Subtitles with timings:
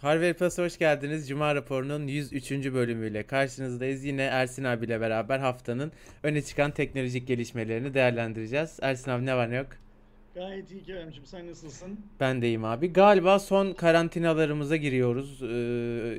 [0.00, 1.28] Harvey Plus'a hoş geldiniz.
[1.28, 2.50] Cuma raporunun 103.
[2.52, 4.04] bölümüyle karşınızdayız.
[4.04, 5.92] Yine Ersin abiyle beraber haftanın
[6.22, 8.78] öne çıkan teknolojik gelişmelerini değerlendireceğiz.
[8.82, 9.66] Ersin abi ne var ne yok?
[10.34, 12.00] Gayet iyi Kerem'cim sen nasılsın?
[12.20, 12.92] Ben deyim abi.
[12.92, 15.42] Galiba son karantinalarımıza giriyoruz.
[15.42, 15.46] Ee,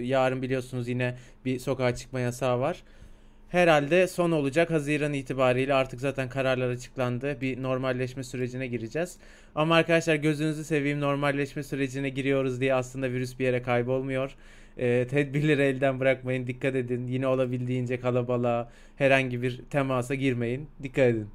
[0.04, 2.84] yarın biliyorsunuz yine bir sokağa çıkma yasağı var.
[3.50, 4.72] Herhalde son olacak.
[4.72, 7.42] Haziran itibariyle artık zaten kararlar açıklandı.
[7.42, 9.18] Bir normalleşme sürecine gireceğiz.
[9.56, 14.36] Ama arkadaşlar gözünüzü seveyim normalleşme sürecine giriyoruz diye aslında virüs bir yere kaybolmuyor.
[14.78, 16.48] Ee, tedbirleri elden bırakmayın.
[16.48, 17.08] Dikkat edin.
[17.08, 20.68] Yine olabildiğince kalabalığa, herhangi bir temasa girmeyin.
[20.84, 21.28] Dikkat edin.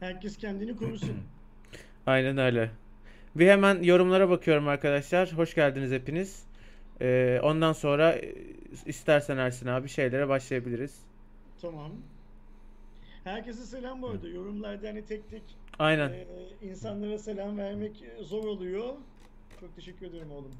[0.00, 1.16] Herkes kendini korusun.
[2.06, 2.70] Aynen öyle.
[3.36, 5.32] Bir hemen yorumlara bakıyorum arkadaşlar.
[5.32, 6.42] Hoş geldiniz hepiniz.
[7.00, 8.34] Ee, ondan sonra e,
[8.86, 10.94] istersen Ersin abi şeylere başlayabiliriz.
[11.62, 11.90] Tamam.
[13.24, 14.28] Herkese selam bu arada.
[14.28, 15.42] Yorumlarda hani tek tek
[15.78, 16.08] Aynen.
[16.08, 16.26] e,
[16.62, 18.94] insanlara selam vermek zor oluyor.
[19.60, 20.52] Çok teşekkür ederim oğlum.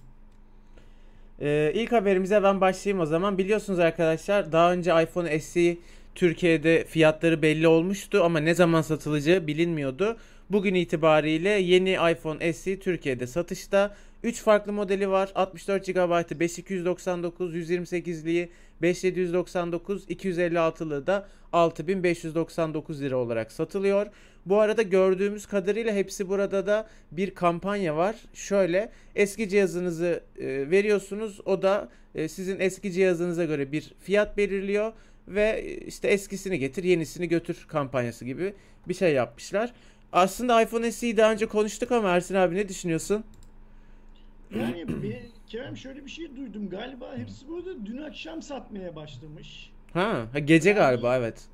[1.40, 3.38] Ee, ilk haberimize ben başlayayım o zaman.
[3.38, 5.76] Biliyorsunuz arkadaşlar daha önce iPhone SE
[6.14, 10.16] Türkiye'de fiyatları belli olmuştu ama ne zaman satılacağı bilinmiyordu.
[10.50, 13.96] Bugün itibariyle yeni iPhone SE Türkiye'de satışta.
[14.22, 15.32] 3 farklı modeli var.
[15.34, 18.48] 64 GB'ı 5299, 128'liği
[18.82, 24.06] 5799, 256'lığı da 6599 lira olarak satılıyor.
[24.46, 28.16] Bu arada gördüğümüz kadarıyla hepsi burada da bir kampanya var.
[28.34, 31.40] Şöyle eski cihazınızı e, veriyorsunuz.
[31.46, 34.92] O da e, sizin eski cihazınıza göre bir fiyat belirliyor
[35.28, 38.54] ve e, işte eskisini getir, yenisini götür kampanyası gibi
[38.88, 39.72] bir şey yapmışlar.
[40.12, 43.24] Aslında iPhone SE'yi daha önce konuştuk ama Ersin abi ne düşünüyorsun?
[44.56, 46.68] Yani bir, Kerem şöyle bir şey duydum.
[46.70, 49.70] Galiba hepsi burada dün akşam satmaya başlamış.
[49.92, 51.44] Ha, ha gece galiba evet.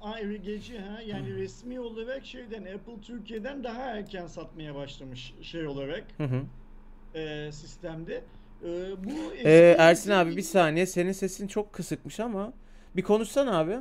[0.00, 6.04] Ayrı gece ha yani resmi olarak şeyden Apple Türkiye'den daha erken satmaya başlamış şey olarak
[6.16, 6.42] Hı hı.
[7.18, 8.24] e, sistemde.
[8.64, 8.68] E,
[9.04, 12.52] bu Ee, Ersin abi bir saniye senin sesin çok kısıkmış ama
[12.96, 13.76] bir konuşsana abi.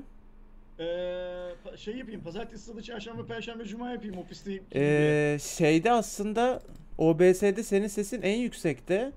[0.80, 4.60] Ee, şey yapayım pazartesi, salı, çarşamba, perşembe, cuma yapayım ofiste.
[4.76, 6.62] Ee, şeyde aslında
[7.02, 9.12] OBS'de senin sesin en yüksekte.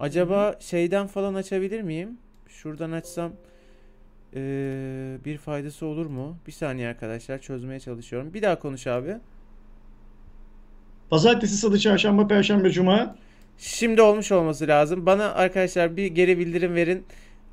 [0.00, 2.18] Acaba şeyden falan açabilir miyim?
[2.48, 3.32] Şuradan açsam
[4.34, 6.36] ee, bir faydası olur mu?
[6.46, 8.34] Bir saniye arkadaşlar çözmeye çalışıyorum.
[8.34, 9.16] Bir daha konuş abi.
[11.10, 13.16] Pazartesi, salı, çarşamba, perşembe, cuma.
[13.58, 15.06] Şimdi olmuş olması lazım.
[15.06, 17.06] Bana arkadaşlar bir geri bildirim verin.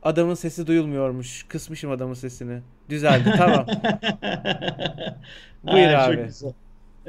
[0.04, 1.44] Adamın sesi duyulmuyormuş.
[1.44, 2.62] Kısmışım adamın sesini.
[2.90, 3.66] Düzeldi tamam.
[5.64, 6.24] Buyur Aa, çok abi.
[6.26, 6.54] güzel.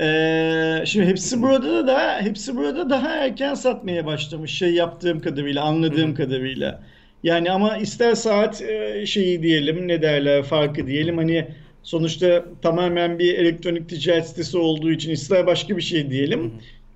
[0.00, 6.14] Ee, şimdi hepsi burada da hepsi burada daha erken satmaya başlamış şey yaptığım kadarıyla anladığım
[6.14, 6.82] kadarıyla.
[7.22, 11.48] Yani ama ister saat e, şeyi diyelim ne derler farkı diyelim hani
[11.82, 16.44] sonuçta tamamen bir elektronik ticaret sitesi olduğu için ister başka bir şey diyelim.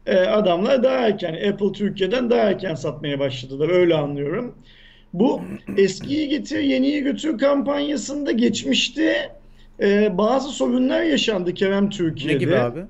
[0.06, 0.10] hı.
[0.12, 4.54] E, adamlar daha erken Apple Türkiye'den daha erken satmaya başladılar öyle anlıyorum.
[5.12, 5.42] Bu
[5.76, 9.39] eskiyi getir yeniyi götür kampanyasında geçmişte
[9.82, 12.60] e, bazı sorunlar yaşandı Kerem Ne gibi Türkiye'de.
[12.60, 12.80] abi?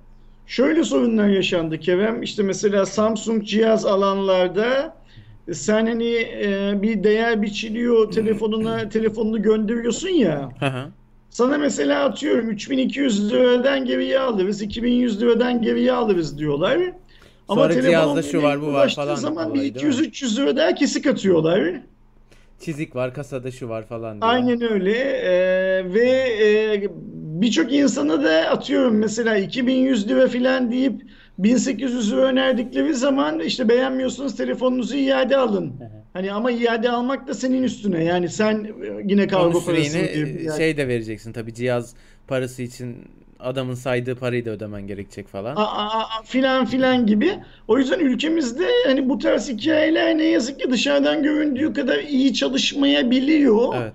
[0.46, 2.22] Şöyle sorunlar yaşandı Kerem.
[2.22, 4.96] İşte mesela Samsung cihaz alanlarda
[5.52, 10.48] sen hani e, bir değer biçiliyor telefonuna telefonunu gönderiyorsun ya.
[11.30, 16.78] Sana mesela atıyorum 3200 liradan geriye alırız, 2100 liradan geriye alırız diyorlar.
[17.48, 19.92] Ama Sonra telefon cihazda şu var bu var falan zaman bir olayı değil mi?
[19.92, 21.80] 200-300 lira daha kesik atıyorlar.
[22.60, 24.30] Çizik var kasada şu var falan diye.
[24.30, 26.08] Aynen öyle Ee, ve
[26.44, 26.88] e,
[27.40, 31.02] birçok insana da atıyorum mesela 2100 lira falan deyip
[31.38, 35.66] 1800 lira önerdikleri zaman işte beğenmiyorsunuz telefonunuzu iade alın.
[35.80, 35.90] Hı hı.
[36.12, 38.68] Hani ama iade almak da senin üstüne yani sen e,
[39.04, 41.94] yine kargo iade- şey de vereceksin tabii cihaz
[42.28, 42.96] parası için
[43.42, 45.56] adamın saydığı parayı da ödemen gerekecek falan.
[45.56, 47.38] a- a- a- filan filan gibi.
[47.68, 53.74] O yüzden ülkemizde hani bu tarz hikayeler ne yazık ki dışarıdan göründüğü kadar iyi çalışmayabiliyor.
[53.82, 53.92] Evet.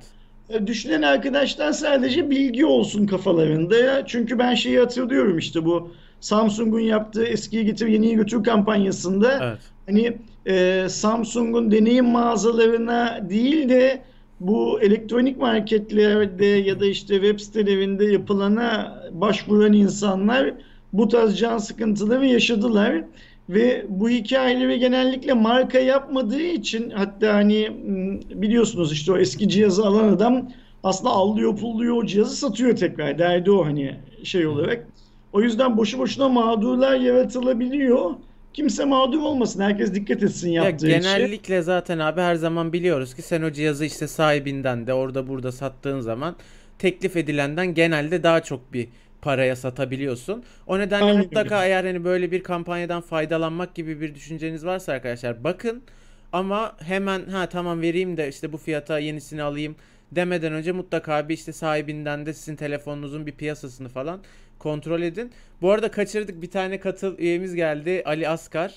[0.49, 4.05] E, Düşünen arkadaşlar sadece bilgi olsun kafalarında.
[4.07, 9.57] Çünkü ben şeyi hatırlıyorum işte bu Samsung'un yaptığı eskiyi getir yeniyi götür kampanyasında Evet.
[9.85, 10.17] hani
[10.55, 14.01] e, Samsung'un deneyim mağazalarına değil de
[14.39, 20.53] bu elektronik marketlerde ya da işte web sitelerinde yapılana başvuran insanlar
[20.93, 23.03] bu tarz can sıkıntıları yaşadılar.
[23.49, 29.85] Ve bu hikayeleri genellikle marka yapmadığı için hatta hani m, biliyorsunuz işte o eski cihazı
[29.85, 30.49] alan adam
[30.83, 33.19] aslında allıyor pulluyor o cihazı satıyor tekrar.
[33.19, 34.87] Derdi o hani şey olarak.
[35.33, 38.11] O yüzden boşu boşuna mağdurlar yaratılabiliyor.
[38.55, 39.61] Kimse mağdur olmasın.
[39.61, 41.21] Herkes dikkat etsin Ya yaptığı işe.
[41.21, 45.51] genellikle zaten abi her zaman biliyoruz ki sen o cihazı işte sahibinden de orada burada
[45.51, 46.35] sattığın zaman
[46.79, 48.87] teklif edilenden genelde daha çok bir
[49.21, 50.43] paraya satabiliyorsun.
[50.67, 51.67] O nedenle Aynen mutlaka öyle.
[51.67, 55.83] eğer hani böyle bir kampanyadan faydalanmak gibi bir düşünceniz varsa arkadaşlar bakın
[56.31, 59.75] Ama hemen ha tamam vereyim de işte bu fiyata yenisini alayım
[60.11, 64.21] demeden önce mutlaka bir işte sahibinden de sizin telefonunuzun bir piyasasını falan
[64.59, 65.31] kontrol edin.
[65.61, 68.73] Bu arada kaçırdık bir tane katıl üyemiz geldi Ali Askar.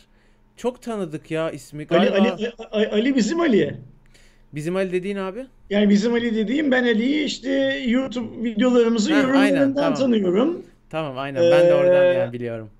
[0.57, 1.87] Çok tanıdık ya ismi.
[1.91, 3.75] Ali, Galiba Ali, Ali, Ali bizim Ali.
[4.53, 5.47] bizim Ali dediğin abi.
[5.71, 7.51] Yani bizim Ali dediğim ben Ali'yi işte
[7.87, 9.95] YouTube Ha, aynen yorumlarından tamam.
[9.95, 10.63] tanıyorum.
[10.91, 12.71] Tamam aynen ben de oradan Ee, yani biliyorum.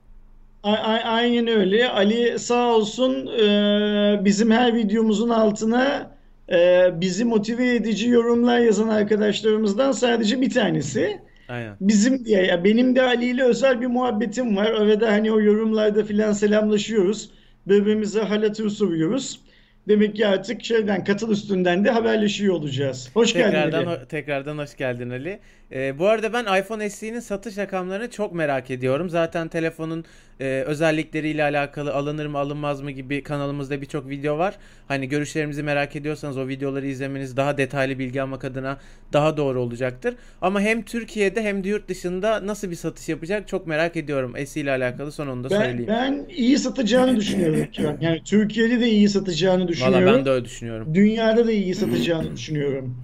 [0.63, 1.89] a- a- aynen öyle.
[1.89, 6.11] Ali sağ olsun e, bizim her videomuzun altına
[6.53, 11.21] e, bizi motive edici yorumlar yazan arkadaşlarımızdan sadece bir tanesi.
[11.49, 11.77] Aynen.
[11.81, 14.67] Bizim diye ya benim de Ali ile özel bir muhabbetim var.
[14.73, 17.31] Arada hani o yorumlarda filan selamlaşıyoruz.
[17.67, 19.41] Birbirimize hal hatır soruyoruz.
[19.89, 23.11] Demek ki artık şeyden katıl üstünden de haberleşiyor olacağız.
[23.15, 23.87] Hoş geldin Tekrardan Ali.
[23.87, 25.41] ho- tekrardan hoş geldin Ali.
[25.73, 29.11] Ee, bu arada ben iPhone SE'nin satış rakamlarını çok merak ediyorum.
[29.11, 30.05] Zaten telefonun
[30.41, 34.55] e, özellikleriyle alakalı alınır mı alınmaz mı gibi kanalımızda birçok video var.
[34.89, 38.79] Hani görüşlerimizi merak ediyorsanız o videoları izlemeniz daha detaylı bilgi almak adına
[39.13, 40.15] daha doğru olacaktır.
[40.41, 44.35] Ama hem Türkiye'de hem de yurt dışında nasıl bir satış yapacak çok merak ediyorum.
[44.47, 45.87] SE ile alakalı son onu da Ben, söyleyeyim.
[45.89, 47.67] ben iyi satacağını düşünüyorum.
[48.01, 50.15] Yani Türkiye'de de iyi satacağını Valla düşünüyorum.
[50.19, 50.95] ben de öyle düşünüyorum.
[50.95, 52.97] Dünyada da iyi satacağını düşünüyorum.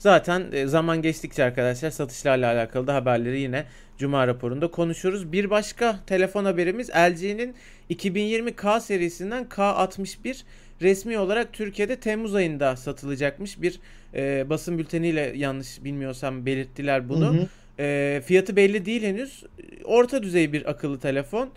[0.00, 3.64] Zaten e, zaman geçtikçe arkadaşlar satışlarla alakalı da haberleri yine
[3.98, 5.32] Cuma raporunda konuşuruz.
[5.32, 7.54] Bir başka telefon haberimiz LG'nin
[7.88, 10.42] 2020 K serisinden K61
[10.82, 13.62] resmi olarak Türkiye'de Temmuz ayında satılacakmış.
[13.62, 13.80] Bir
[14.14, 17.34] e, basın bülteniyle yanlış bilmiyorsam belirttiler Hı bunu.
[17.34, 17.48] hı.
[17.78, 19.44] E, fiyatı belli değil henüz.
[19.84, 21.50] Orta düzey bir akıllı telefon.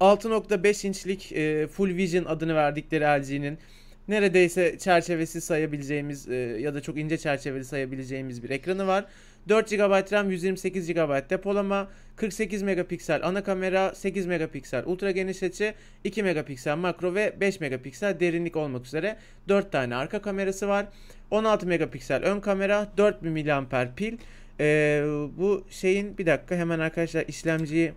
[0.00, 3.58] 6.5 inçlik e, Full Vision adını verdikleri LG'nin
[4.08, 9.04] neredeyse çerçevesi sayabileceğimiz e, ya da çok ince çerçeveli sayabileceğimiz bir ekranı var.
[9.48, 15.74] 4 GB RAM, 128 GB depolama, 48 megapiksel ana kamera, 8 megapiksel ultra geniş açı,
[16.04, 19.16] 2 megapiksel makro ve 5 megapiksel derinlik olmak üzere
[19.48, 20.86] 4 tane arka kamerası var.
[21.30, 24.18] 16 megapiksel ön kamera, 4000 mAh pil.
[24.60, 25.02] E,
[25.38, 27.92] bu şeyin bir dakika hemen arkadaşlar işlemciyi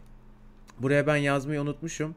[0.79, 2.15] buraya ben yazmayı unutmuşum.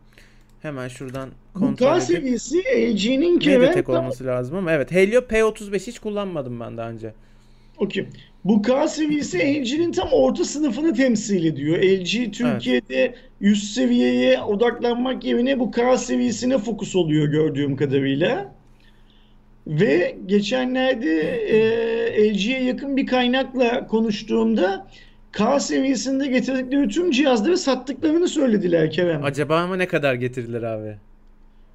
[0.62, 5.98] Hemen şuradan kontrol edip seviyesi LG'nin Mediatek Kerem olması lazım ama evet Helio P35 hiç
[5.98, 7.12] kullanmadım ben daha önce.
[7.78, 8.06] Okey.
[8.44, 11.78] Bu K seviyesi LG'nin tam orta sınıfını temsil ediyor.
[11.78, 18.54] LG Türkiye'de üst seviyeye odaklanmak yerine bu K seviyesine fokus oluyor gördüğüm kadarıyla.
[19.66, 24.86] Ve geçenlerde e, LG'ye yakın bir kaynakla konuştuğumda
[25.32, 29.24] K seviyesinde getirdikleri tüm cihazları sattıklarını söylediler Kerem.
[29.24, 30.96] Acaba ama ne kadar getirilir abi?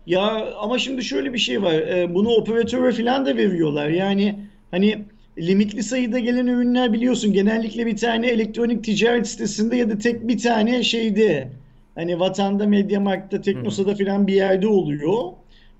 [0.05, 1.73] Ya ama şimdi şöyle bir şey var.
[1.73, 3.89] Ee, bunu operatöre falan da veriyorlar.
[3.89, 4.39] Yani
[4.71, 5.05] hani
[5.37, 10.37] limitli sayıda gelen ürünler biliyorsun genellikle bir tane elektronik ticaret sitesinde ya da tek bir
[10.37, 11.47] tane şeyde
[11.95, 15.23] hani Vatan'da, Mediamarkt'ta, Teknosa'da falan bir yerde oluyor.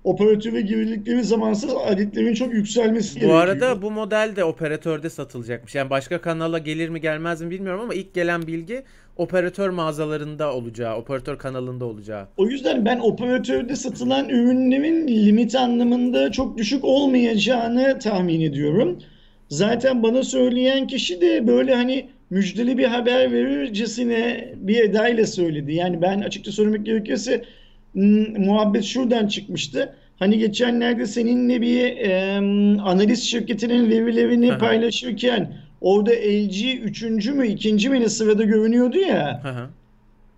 [0.04, 3.40] Operatöre girdikleri zamansa adetlerin çok yükselmesi Bu gerekiyor.
[3.42, 5.74] arada bu model de operatörde satılacakmış.
[5.74, 8.82] Yani başka kanala gelir mi gelmez mi bilmiyorum ama ilk gelen bilgi
[9.16, 12.28] operatör mağazalarında olacağı, operatör kanalında olacağı.
[12.36, 18.98] O yüzden ben operatörde satılan ürünlerin limit anlamında çok düşük olmayacağını tahmin ediyorum.
[19.48, 25.74] Zaten bana söyleyen kişi de böyle hani müjdeli bir haber verircesine bir edayla söyledi.
[25.74, 27.44] Yani ben açıkça söylemek gerekirse
[28.38, 29.94] muhabbet şuradan çıkmıştı.
[30.18, 34.58] Hani geçenlerde seninle bir em, analiz şirketinin verilerini Aha.
[34.58, 39.40] paylaşırken orada LG üçüncü mü ikinci mi ne sırada görünüyordu ya.
[39.44, 39.68] Hı.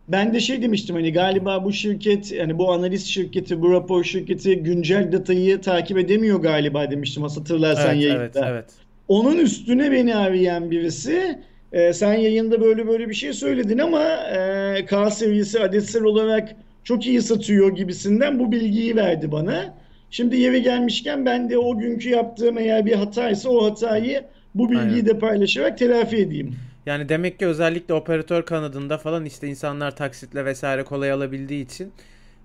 [0.09, 4.57] Ben de şey demiştim hani galiba bu şirket yani bu analiz şirketi bu rapor şirketi
[4.57, 8.23] güncel datayı takip edemiyor galiba demiştim hatırlarsan Evet, yayında.
[8.23, 8.65] evet, evet.
[9.09, 11.39] Onun üstüne beni arayan birisi
[11.73, 17.07] e, sen yayında böyle böyle bir şey söyledin ama e, K seviyesi adetsel olarak çok
[17.07, 19.75] iyi satıyor gibisinden bu bilgiyi verdi bana.
[20.11, 24.25] Şimdi yeri gelmişken ben de o günkü yaptığım eğer bir hataysa o hatayı
[24.55, 25.07] bu bilgiyi Aynen.
[25.07, 26.55] de paylaşarak telafi edeyim.
[26.87, 31.93] Yani demek ki özellikle operatör kanadında falan işte insanlar taksitle vesaire kolay alabildiği için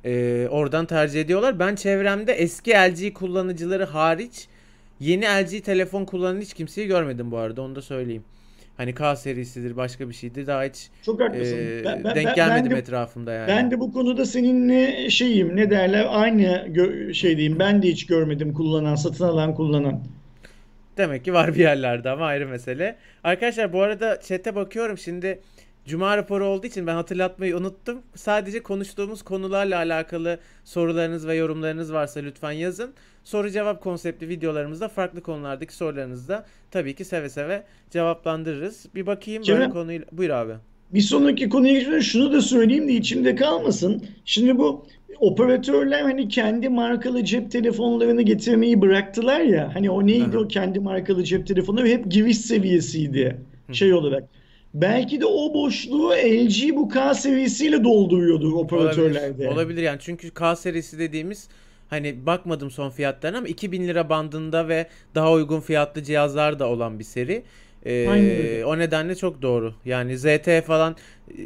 [0.05, 1.59] e, oradan tercih ediyorlar.
[1.59, 4.47] Ben çevremde eski LG kullanıcıları hariç
[4.99, 8.23] yeni LG telefon kullanan hiç kimseyi görmedim bu arada onu da söyleyeyim.
[8.77, 11.57] Hani K serisidir başka bir şeydir daha hiç Çok haklısın.
[11.57, 13.47] e, Ben- ben- denk ben- gelmedim ben de- etrafımda yani.
[13.47, 16.67] Ben de bu konuda seninle şeyim ne derler aynı
[17.13, 20.03] şey diyeyim ben de hiç görmedim kullanan satın alan kullanan.
[20.97, 22.95] Demek ki var bir yerlerde ama ayrı mesele.
[23.23, 25.39] Arkadaşlar bu arada chat'e bakıyorum şimdi
[25.85, 28.01] Cuma raporu olduğu için ben hatırlatmayı unuttum.
[28.15, 32.93] Sadece konuştuğumuz konularla alakalı sorularınız ve yorumlarınız varsa lütfen yazın.
[33.23, 38.85] Soru cevap konseptli videolarımızda farklı konulardaki sorularınızı da tabii ki seve seve cevaplandırırız.
[38.95, 39.71] Bir bakayım böyle Kerem.
[39.71, 40.05] konuyla.
[40.11, 40.53] Buyur abi.
[40.93, 44.05] Bir sonraki konuya geçmeden şunu da söyleyeyim de içimde kalmasın.
[44.25, 44.85] Şimdi bu
[45.19, 49.75] operatörler hani kendi markalı cep telefonlarını getirmeyi bıraktılar ya.
[49.75, 53.37] Hani o neydi o kendi markalı cep telefonları hep giriş seviyesiydi
[53.71, 54.23] şey olarak.
[54.73, 58.63] Belki de o boşluğu LG bu K seviyesiyle dolduruyordu Olabilir.
[58.63, 59.49] operatörlerde.
[59.49, 61.47] Olabilir yani çünkü K serisi dediğimiz
[61.89, 66.99] hani bakmadım son fiyatlarına ama 2000 lira bandında ve daha uygun fiyatlı cihazlar da olan
[66.99, 67.43] bir seri.
[67.85, 69.73] Ee, Aynen o nedenle çok doğru.
[69.85, 70.95] Yani ZTE falan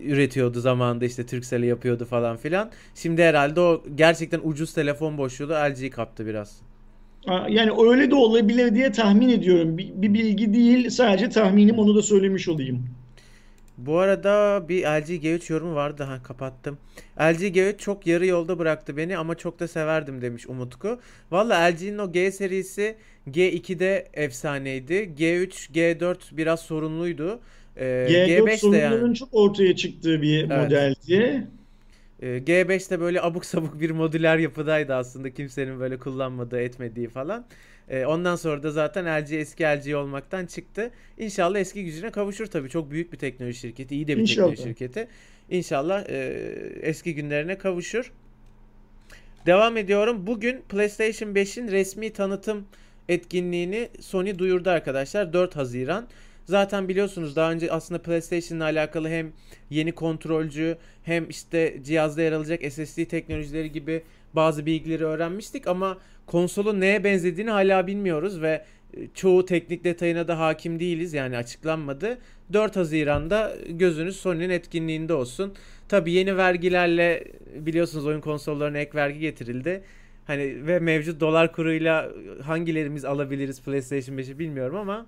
[0.06, 2.72] üretiyordu zamanında işte Turkcell'e yapıyordu falan filan.
[2.96, 6.62] Şimdi herhalde o gerçekten ucuz telefon boşluğu LG kaptı biraz.
[7.50, 9.78] Yani öyle de olabilir diye tahmin ediyorum.
[9.78, 12.86] Bir, bir bilgi değil sadece tahminim onu da söylemiş olayım.
[13.78, 16.04] Bu arada bir LG G3 yorumu vardı.
[16.04, 16.78] Ha kapattım.
[17.20, 21.00] LG G3 çok yarı yolda bıraktı beni ama çok da severdim demiş Umutku.
[21.32, 22.96] Valla LG'nin o G serisi
[23.28, 24.94] G2'de efsaneydi.
[24.94, 27.40] G3, G4 biraz sorunluydu.
[27.78, 29.16] Ee, G4 G5 de yani.
[29.16, 30.50] çok ortaya çıktığı bir Evet.
[30.50, 31.48] modeldi.
[32.22, 35.30] Ee, G5 de böyle abuk sabuk bir modüler yapıdaydı aslında.
[35.34, 37.46] Kimsenin böyle kullanmadığı etmediği falan.
[37.90, 40.92] Ee, ondan sonra da zaten LG eski LG olmaktan çıktı.
[41.18, 42.70] İnşallah eski gücüne kavuşur tabii.
[42.70, 43.96] Çok büyük bir teknoloji şirketi.
[43.96, 44.50] iyi de bir İnşallah.
[44.50, 45.08] teknoloji şirketi.
[45.50, 46.16] İnşallah e,
[46.82, 48.12] eski günlerine kavuşur.
[49.46, 50.28] Devam ediyorum.
[50.28, 52.66] Bugün PlayStation 5'in resmi tanıtım
[53.10, 55.34] etkinliğini Sony duyurdu arkadaşlar.
[55.34, 56.08] 4 Haziran.
[56.46, 59.32] Zaten biliyorsunuz daha önce aslında PlayStation'la alakalı hem
[59.70, 66.82] yeni kontrolcü hem işte cihazda yer alacak SSD teknolojileri gibi bazı bilgileri öğrenmiştik ama konsolun
[66.82, 72.18] neye benzediğini hala bilmiyoruz ve e, çoğu teknik detayına da hakim değiliz yani açıklanmadı.
[72.54, 75.54] 4 Haziran'da gözünüz Sony'nin etkinliğinde olsun.
[75.90, 77.24] Tabi yeni vergilerle
[77.56, 79.84] biliyorsunuz oyun konsollarına ek vergi getirildi.
[80.28, 82.12] Hani ve mevcut dolar kuruyla
[82.44, 85.06] hangilerimiz alabiliriz PlayStation 5'i bilmiyorum ama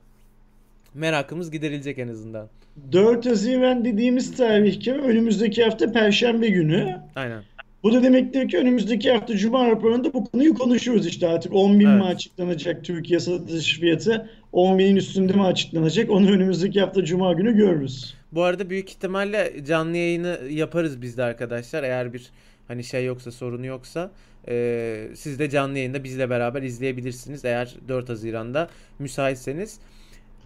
[0.97, 2.49] merakımız giderilecek en azından.
[2.91, 6.95] 4 Haziran dediğimiz tarih ki önümüzdeki hafta Perşembe günü.
[7.15, 7.43] Aynen.
[7.83, 11.89] Bu da demektir ki önümüzdeki hafta Cuma raporunda bu konuyu konuşuyoruz işte artık 10 bin
[11.89, 12.15] mi Evet.
[12.15, 18.15] açıklanacak Türkiye satış fiyatı 10 binin üstünde mi açıklanacak onu önümüzdeki hafta Cuma günü görürüz.
[18.31, 21.83] Bu arada büyük ihtimalle canlı yayını yaparız biz de arkadaşlar.
[21.83, 22.29] Eğer bir
[22.67, 24.11] hani şey yoksa sorunu yoksa
[24.47, 29.79] eee, siz de canlı yayında bizle beraber izleyebilirsiniz eğer 4 Haziran'da müsaitseniz.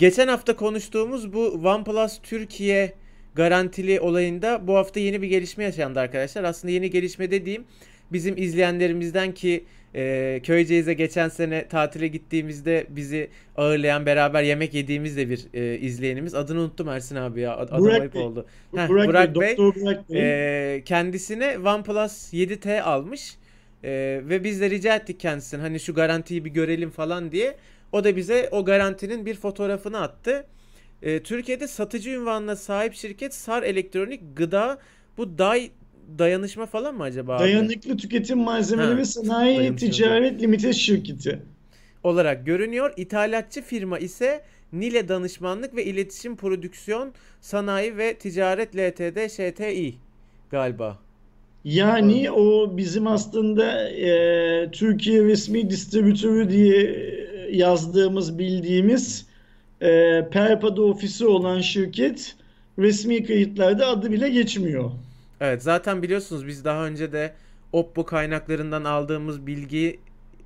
[0.01, 2.93] Geçen hafta konuştuğumuz bu OnePlus Türkiye
[3.36, 6.43] garantili olayında bu hafta yeni bir gelişme yaşandı arkadaşlar.
[6.43, 7.63] Aslında yeni gelişme dediğim
[8.12, 9.63] bizim izleyenlerimizden ki
[9.96, 16.36] e, Köyceğiz'e geçen sene tatile gittiğimizde bizi ağırlayan beraber yemek yediğimiz de bir e, izleyenimiz.
[16.36, 17.58] Adını unuttum Ersin abi ya.
[17.58, 18.22] Ad- Adım Burak ayıp Bey.
[18.22, 18.46] oldu.
[18.75, 20.75] Heh, Burak, Burak Bey, Doktor Burak Bey.
[20.75, 23.36] e, kendisine OnePlus 7T almış
[23.84, 27.55] E, ve biz de rica ettik kendisine hani şu garantiyi bir görelim falan diye.
[27.91, 30.45] O da bize o garantinin bir fotoğrafını attı.
[31.01, 34.79] E, Türkiye'de satıcı ünvanına sahip şirket Sar Elektronik Gıda
[35.17, 35.71] bu day
[36.19, 37.43] dayanışma falan mı acaba abi?
[37.43, 39.75] Dayanıklı Tüketim Malzemeleri Ha, Sanayi dayanışma.
[39.75, 41.39] Ticaret Limited Şirketi.
[42.03, 42.93] olarak görünüyor.
[42.98, 44.43] İthalatçı firma ise
[44.74, 49.95] Nile Danışmanlık ve İletişim Prodüksiyon Sanayi ve Ticaret Ltd ŞTİ
[50.51, 51.00] galiba.
[51.63, 56.81] Yani o bizim aslında e, Türkiye resmi distribütörü diye
[57.51, 59.25] yazdığımız bildiğimiz
[59.81, 59.88] e,
[60.31, 62.36] Perpa'da ofisi olan şirket
[62.79, 64.91] resmi kayıtlarda adı bile geçmiyor.
[65.41, 67.34] Evet zaten biliyorsunuz biz daha önce de
[67.74, 70.00] Oppo kaynaklarından aldığımız bilgi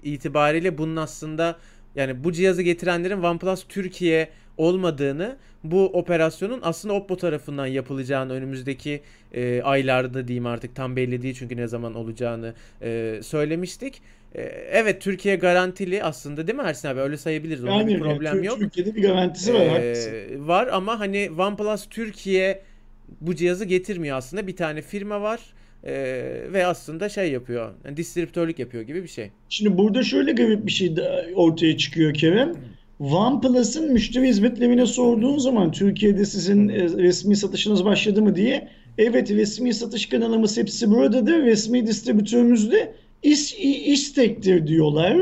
[0.04, 1.56] itibariyle bunun aslında
[1.96, 9.02] yani bu cihazı getirenlerin OnePlus Türkiye olmadığını bu operasyonun aslında Oppo tarafından yapılacağını önümüzdeki
[9.34, 14.02] e, aylarda diyeyim artık tam belli değil çünkü ne zaman olacağını e, söylemiştik.
[14.36, 18.44] E, evet Türkiye garantili aslında değil mi Ersin abi öyle sayabiliriz onda Yani bir problem
[18.44, 18.60] yok.
[18.60, 22.62] Türkiye'de bir garantisi var, Ee, var ama hani OnePlus Türkiye
[23.22, 24.48] bu cihazı getirmiyor aslında.
[24.48, 25.40] Bir tane firma var
[25.84, 27.72] ee, ve aslında şey yapıyor.
[27.86, 29.32] Yani distribütörlük yapıyor gibi bir şey.
[29.50, 30.96] Şimdi burada şöyle garip bir şey
[31.36, 32.54] ortaya çıkıyor Kerem.
[33.00, 39.74] OnePlus'ın müşteri hizmetlerine sorduğun zaman Türkiye'de sizin e, resmi satışınız başladı mı diye evet resmi
[39.74, 41.44] satış kanalımız hepsi buradadır.
[41.44, 43.56] Resmi distribütörümüz de İs,
[43.86, 45.18] İstek'tir diyorlar.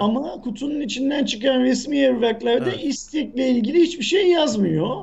[0.00, 2.84] Ama kutunun içinden çıkan resmi evraklarda Evet.
[2.84, 4.96] İstek'le ilgili hiçbir şey yazmıyor.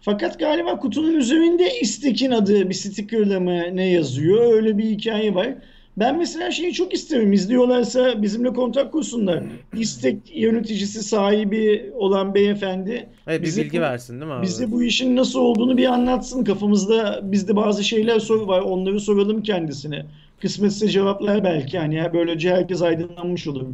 [0.00, 4.52] Fakat galiba kutunun üzerinde İstek'in adı bir stickerlama ne yazıyor.
[4.54, 5.48] Öyle bir hikaye var.
[5.96, 7.32] Ben mesela şeyi çok isterim.
[7.32, 9.42] İzliyorlarsa bizimle kontak kursunlar.
[9.76, 14.46] İstek yöneticisi sahibi olan beyefendi bir bize bilgi bu- versin değil mi abi?
[14.46, 16.44] bize bu işin nasıl olduğunu bir anlatsın.
[16.44, 18.60] Kafamızda bizde bazı şeyler soru var.
[18.60, 20.06] Onları soralım kendisine.
[20.44, 21.76] Kısmetse cevaplar belki.
[21.76, 23.66] Yani ya böylece herkes aydınlanmış olur.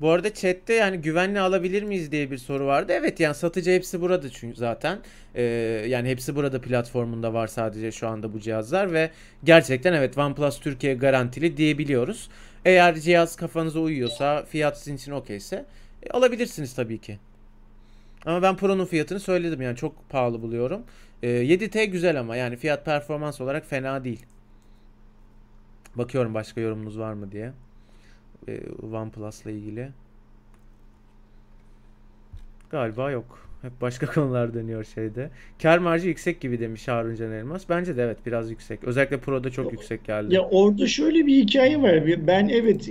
[0.00, 2.92] Bu arada chatte yani güvenli alabilir miyiz diye bir soru vardı.
[2.92, 4.98] Evet yani satıcı hepsi burada çünkü zaten.
[5.34, 5.42] Ee,
[5.88, 9.10] yani hepsi burada platformunda var sadece şu anda bu cihazlar ve
[9.44, 12.28] gerçekten evet OnePlus Türkiye garantili diyebiliyoruz.
[12.64, 15.64] Eğer cihaz kafanıza uyuyorsa, fiyat sizin için okeyse
[16.02, 17.18] e, alabilirsiniz tabii ki.
[18.26, 20.82] Ama ben Pro'nun fiyatını söyledim yani çok pahalı buluyorum.
[21.22, 24.26] Ee, 7T güzel ama yani fiyat performans olarak fena değil.
[25.96, 27.52] Bakıyorum başka yorumunuz var mı diye.
[28.48, 28.60] Ee,
[28.92, 29.88] OnePlus'la ilgili.
[32.70, 33.48] Galiba yok.
[33.62, 35.30] Hep başka konular dönüyor şeyde.
[35.62, 37.68] Kar marjı yüksek gibi demiş Harun Can Elmas.
[37.68, 38.84] Bence de evet biraz yüksek.
[38.84, 40.34] Özellikle Pro'da çok yüksek geldi.
[40.34, 42.26] Ya orada şöyle bir hikaye var.
[42.26, 42.90] Ben evet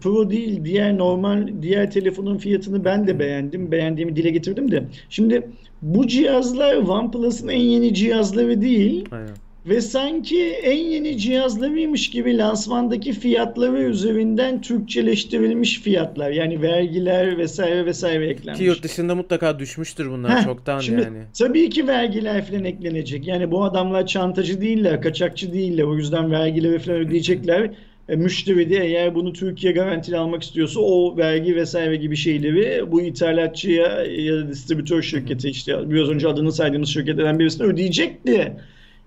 [0.00, 3.72] Pro değil diğer normal diğer telefonun fiyatını ben de beğendim.
[3.72, 4.84] Beğendiğimi dile getirdim de.
[5.08, 5.48] Şimdi
[5.82, 9.08] bu cihazlar OnePlus'ın en yeni cihazları değil.
[9.10, 9.34] Aynen.
[9.66, 16.30] Ve sanki en yeni cihazlarıymış gibi lansmandaki fiyatları üzerinden Türkçeleştirilmiş fiyatlar.
[16.30, 18.58] Yani vergiler vesaire vesaire eklenmiş.
[18.58, 21.18] Ki yurt dışında mutlaka düşmüştür bunlar Heh, çoktan Şimdi yani.
[21.38, 23.26] tabii ki vergiler falan eklenecek.
[23.26, 25.84] Yani bu adamlar çantacı değiller, kaçakçı değiller.
[25.84, 27.70] O yüzden vergileri falan ödeyecekler.
[28.08, 33.00] E, müşteri de eğer bunu Türkiye garantili almak istiyorsa o vergi vesaire gibi şeyleri bu
[33.00, 38.52] ithalatçıya ya da distribütör şirketi işte biraz önce adını saydığımız şirketlerden birisine ödeyecekti.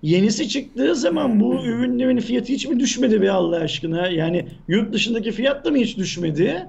[0.02, 4.08] Yenisi çıktığı zaman bu ürünlerin fiyatı hiç mi düşmedi be Allah aşkına?
[4.08, 6.66] Yani yurt dışındaki fiyat da mı hiç düşmedi?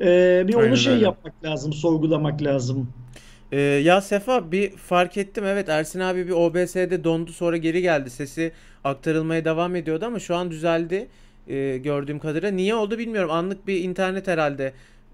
[0.00, 1.04] Ee, bir onu Aynen şey öyle.
[1.04, 2.88] yapmak lazım, sorgulamak lazım.
[3.52, 8.10] Ee, ya Sefa bir fark ettim evet Ersin abi bir OBS'de dondu sonra geri geldi.
[8.10, 8.52] Sesi
[8.84, 11.08] aktarılmaya devam ediyordu ama şu an düzeldi
[11.48, 12.50] ee, gördüğüm kadarıyla.
[12.50, 13.30] Niye oldu bilmiyorum.
[13.30, 14.72] Anlık bir internet herhalde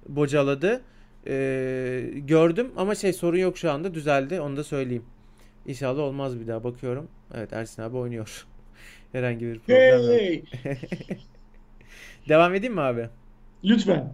[0.09, 0.81] bocaladı.
[1.27, 5.05] Ee, gördüm ama şey sorun yok şu anda düzeldi onu da söyleyeyim.
[5.67, 7.09] İnşallah olmaz bir daha bakıyorum.
[7.35, 8.47] Evet Ersin abi oynuyor.
[9.13, 10.45] Herhangi bir problem yok.
[12.29, 13.09] Devam edeyim mi abi?
[13.65, 14.13] lütfen.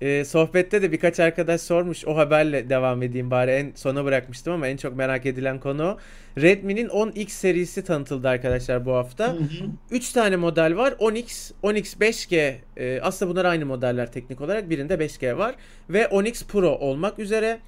[0.00, 2.06] Ee, sohbette de birkaç arkadaş sormuş.
[2.06, 3.50] O haberle devam edeyim bari.
[3.50, 5.98] En sona bırakmıştım ama en çok merak edilen konu.
[6.38, 9.32] Redmi'nin 10X serisi tanıtıldı arkadaşlar bu hafta.
[9.32, 9.44] Hı hı.
[9.90, 10.92] 3 tane model var.
[10.92, 12.54] 10X, 10X 5G.
[12.76, 14.70] Ee, aslında bunlar aynı modeller teknik olarak.
[14.70, 15.54] Birinde 5G var.
[15.90, 17.58] Ve 10X Pro olmak üzere.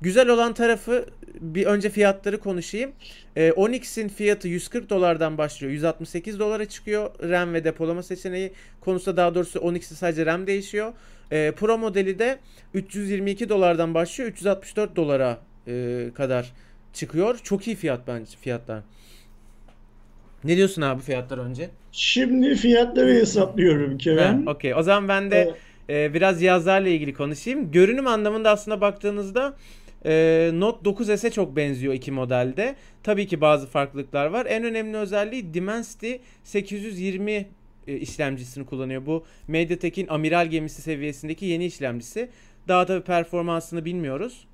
[0.00, 1.06] Güzel olan tarafı
[1.40, 2.92] bir önce fiyatları konuşayım.
[3.36, 5.72] Ee, 10X'in fiyatı 140 dolardan başlıyor.
[5.72, 7.10] 168 dolara çıkıyor.
[7.22, 10.92] RAM ve depolama seçeneği konusunda daha doğrusu 10X'te sadece RAM değişiyor.
[11.32, 12.38] Ee, Pro modeli de
[12.74, 14.30] 322 dolardan başlıyor.
[14.30, 16.52] 364 dolara e, kadar
[16.92, 17.38] çıkıyor.
[17.42, 18.82] Çok iyi fiyat bence fiyatlar.
[20.44, 21.70] Ne diyorsun abi fiyatlar önce?
[21.92, 24.46] Şimdi fiyatları hesaplıyorum Kerem.
[24.46, 24.74] Okey.
[24.74, 25.54] O zaman ben de
[25.88, 27.72] e, biraz cihazlarla ilgili konuşayım.
[27.72, 29.56] Görünüm anlamında aslında baktığınızda
[30.06, 32.76] e, Note 9S'e çok benziyor iki modelde.
[33.02, 34.46] Tabii ki bazı farklılıklar var.
[34.46, 36.14] En önemli özelliği Dimensity
[36.44, 37.46] 820
[37.86, 39.06] e, işlemcisini kullanıyor.
[39.06, 42.28] Bu MediaTek'in amiral gemisi seviyesindeki yeni işlemcisi.
[42.68, 44.46] Daha tabii performansını bilmiyoruz.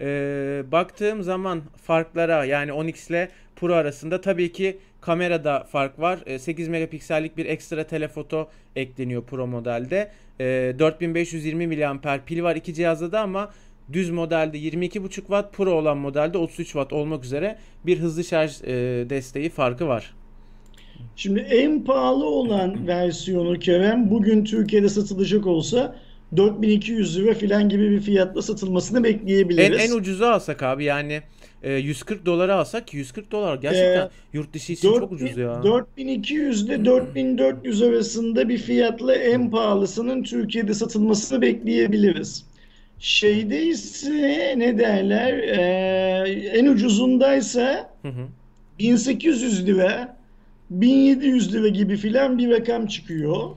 [0.00, 6.18] Ee, baktığım zaman farklara yani 10X ile Pro arasında tabii ki kamerada fark var.
[6.26, 10.10] Ee, 8 megapiksellik bir ekstra telefoto ekleniyor Pro modelde.
[10.40, 13.50] Ee, 4520 mAh pil var iki cihazda da ama
[13.92, 18.66] düz modelde 22.5 watt, Pro olan modelde 33 watt olmak üzere bir hızlı şarj e,
[19.10, 20.14] desteği farkı var.
[21.16, 25.96] Şimdi en pahalı olan versiyonu Kerem bugün Türkiye'de satılacak olsa
[26.36, 29.90] 4200 lira falan gibi bir fiyatla satılmasını En, bekleyebiliriz.
[29.90, 31.22] en ucuzu alsak abi yani
[31.62, 35.62] e, 140 dolara alsak 140 dolar gerçekten Ee, yurt dışı için çok ucuz ya.
[35.62, 42.44] 4200 ile 4400 arasında bir fiyatla en pahalısının Türkiye'de satılmasını bekleyebiliriz.
[42.98, 48.28] Şeyde ise ne derler ee, en ucuzundaysa Hı hı.
[48.78, 50.16] 1800 lira
[50.70, 53.50] 1700 lira gibi filan bir rakam çıkıyor.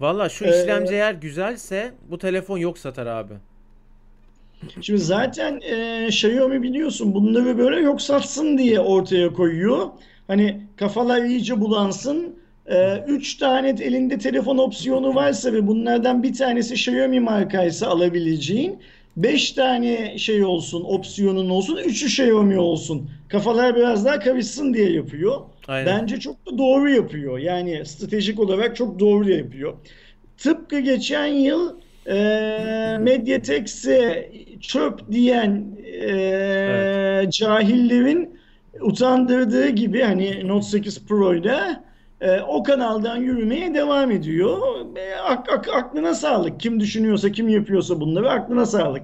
[0.00, 3.34] Valla şu Ee, işlemci eğer güzelse bu telefon yok satar abi.
[4.80, 9.88] Şimdi zaten e, Xiaomi biliyorsun bunları böyle yok satsın diye ortaya koyuyor.
[10.26, 12.39] Hani kafalar iyice bulansın.
[12.70, 18.78] E, üç tane elinde telefon opsiyonu varsa ve bunlardan bir tanesi Xiaomi markaysa alabileceğin.
[19.16, 23.10] Beş tane şey olsun, opsiyonun olsun, üçü Xiaomi olsun.
[23.28, 25.40] Kafalar biraz daha karışsın diye yapıyor.
[25.68, 25.86] Aynen.
[25.86, 27.38] Bence çok da doğru yapıyor.
[27.38, 29.74] Yani stratejik olarak çok doğru yapıyor.
[30.38, 31.74] Tıpkı geçen yıl
[32.06, 32.16] e,
[33.00, 35.64] Mediatek'se çöp diyen
[36.02, 38.38] e, cahillerin
[38.80, 41.89] utandırdığı gibi hani Note 8 Pro'yla
[42.20, 44.58] e, o kanaldan yürümeye devam ediyor.
[44.96, 46.60] E, ak- ak- aklına sağlık.
[46.60, 49.02] Kim düşünüyorsa, kim yapıyorsa bunları aklına sağlık.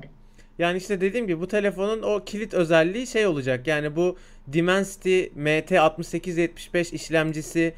[0.58, 3.66] Yani işte dediğim gibi bu telefonun o kilit özelliği şey olacak.
[3.66, 4.16] Yani bu
[4.52, 7.74] Dimensity MT6875 işlemcisi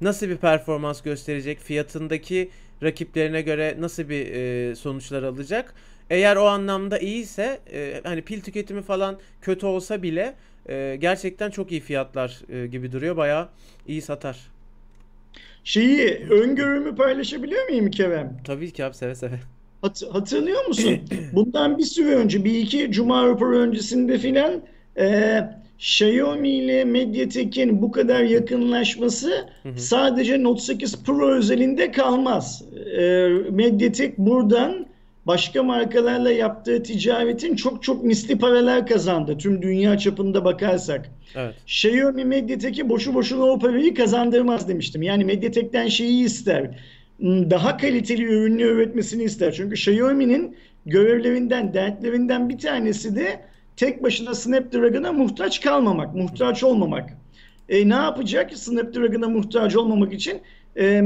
[0.00, 1.58] nasıl bir performans gösterecek?
[1.60, 2.50] Fiyatındaki
[2.82, 5.74] rakiplerine göre nasıl bir e, sonuçlar alacak?
[6.10, 10.34] Eğer o anlamda iyiyse e, hani pil tüketimi falan kötü olsa bile
[10.68, 13.16] e, gerçekten çok iyi fiyatlar e, gibi duruyor.
[13.16, 13.48] Bayağı
[13.86, 14.38] iyi satar.
[15.64, 18.36] Şeyi öngörümü paylaşabiliyor muyum Kerem?
[18.44, 19.34] Tabii ki abi seve seve.
[19.82, 20.98] Hat hatırlıyor musun?
[21.32, 24.62] Bundan bir süre önce, bir iki cuma raporu öncesinde filan
[24.98, 25.40] e,
[25.78, 29.78] Xiaomi ile Mediatek'in bu kadar yakınlaşması hı hı.
[29.78, 32.64] sadece Note 8 Pro özelinde kalmaz.
[32.98, 34.86] E, Mediatek buradan
[35.30, 39.38] başka markalarla yaptığı ticaretin çok çok misli paralar kazandı.
[39.38, 41.10] Tüm dünya çapında bakarsak.
[41.34, 41.54] Evet.
[41.66, 45.02] Xiaomi Mediatek'e boşu boşuna o parayı kazandırmaz demiştim.
[45.02, 46.78] Yani Mediatek'ten şeyi ister.
[47.22, 49.52] Daha kaliteli ürünü üretmesini ister.
[49.52, 53.40] Çünkü Xiaomi'nin görevlerinden, dertlerinden bir tanesi de
[53.76, 57.10] tek başına Snapdragon'a muhtaç kalmamak, muhtaç olmamak.
[57.68, 60.40] E, ne yapacak Snapdragon'a muhtaç olmamak için?
[60.76, 61.02] E,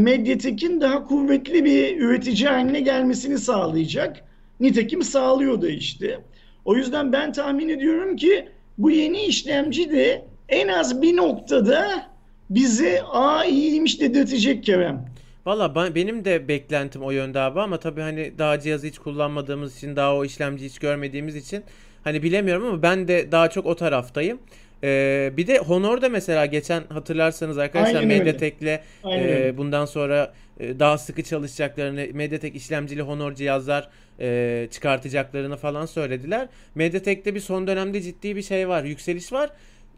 [0.81, 4.25] daha kuvvetli bir üretici haline gelmesini sağlayacak.
[4.61, 6.21] Nitekim sağlıyor da işte.
[6.65, 8.49] O yüzden ben tahmin ediyorum ki
[8.79, 12.07] bu yeni işlemci de en az bir noktada
[12.51, 15.07] bize aa iyiymiş dedirtecek Kerem.
[15.47, 19.97] Valla benim de beklentim o yönde abi ama tabii hani daha cihazı hiç kullanmadığımız için
[19.97, 21.65] daha o işlemci hiç görmediğimiz için
[22.05, 24.39] hani bilemiyorum ama ben de daha çok o taraftayım.
[24.85, 28.81] Ee, bir de Honor'da mesela geçen hatırlarsanız arkadaşlar Mediatek'le
[29.13, 33.89] e, bundan sonra e, daha sıkı çalışacaklarını, Mediatek işlemcili Honor cihazlar
[34.21, 36.49] e, çıkartacaklarını falan söylediler.
[36.75, 39.51] Mediatek'te bir son dönemde ciddi bir şey var, yükseliş var.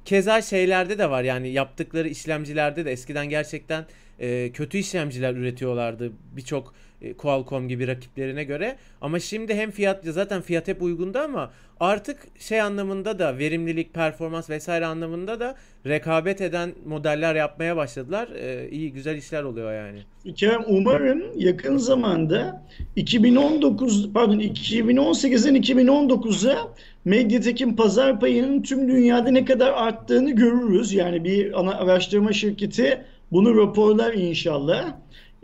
[0.05, 3.85] Keza şeylerde de var yani yaptıkları işlemcilerde de eskiden gerçekten
[4.21, 6.75] e, kötü işlemciler üretiyorlardı birçok
[7.19, 8.77] Qualcomm gibi rakiplerine göre.
[9.01, 14.51] Ama şimdi hem fiyat zaten fiyat hep uygundu ama artık şey anlamında da verimlilik, performans
[14.51, 15.55] vesaire anlamında da
[15.87, 18.29] rekabet eden modeller yapmaya başladılar.
[18.29, 19.99] Ee, iyi güzel işler oluyor yani.
[20.35, 26.69] Kerem umarım yakın zamanda 2019 pardon 2018'den 2019'a
[27.05, 30.93] Mediatek'in pazar payının tüm dünyada ne kadar arttığını görürüz.
[30.93, 34.95] Yani bir ana araştırma şirketi bunu raporlar inşallah.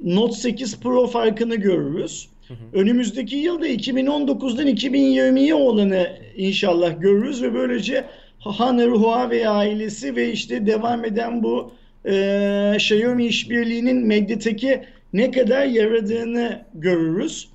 [0.04, 2.28] Note 8 Pro farkını görürüz.
[2.48, 2.80] Hı hı.
[2.80, 8.04] Önümüzdeki yılda 2019'dan 2020'ye olanı inşallah görürüz ve böylece
[8.40, 11.72] Honor, Huawei ailesi ve işte devam eden bu
[12.06, 17.48] e, Xiaomi işbirliğinin Mediatek'e ne kadar yaradığını görürüz.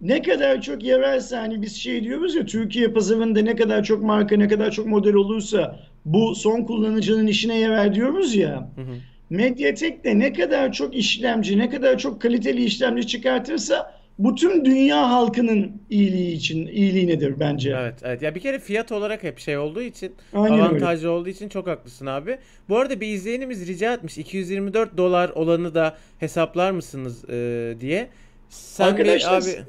[0.00, 4.36] Ne kadar çok yararsa hani biz şey diyoruz ya Türkiye pazarında ne kadar çok marka
[4.36, 8.70] ne kadar çok model olursa bu son kullanıcının işine yarar diyoruz ya.
[8.76, 8.94] Hı hı.
[9.30, 15.10] Mediatek de ne kadar çok işlemci, ne kadar çok kaliteli işlemci çıkartırsa bu tüm dünya
[15.10, 17.76] halkının iyiliği için iyiliğinedir bence.
[17.80, 18.22] Evet, evet.
[18.22, 21.08] Ya bir kere fiyat olarak hep şey olduğu için, Aynen avantajlı öyle.
[21.08, 22.38] olduğu için çok haklısın abi.
[22.68, 28.08] Bu arada bir izleyenimiz rica etmiş 224 dolar olanı da hesaplar mısınız e, diye.
[28.48, 29.64] Sen Arkadaşlar, bir abi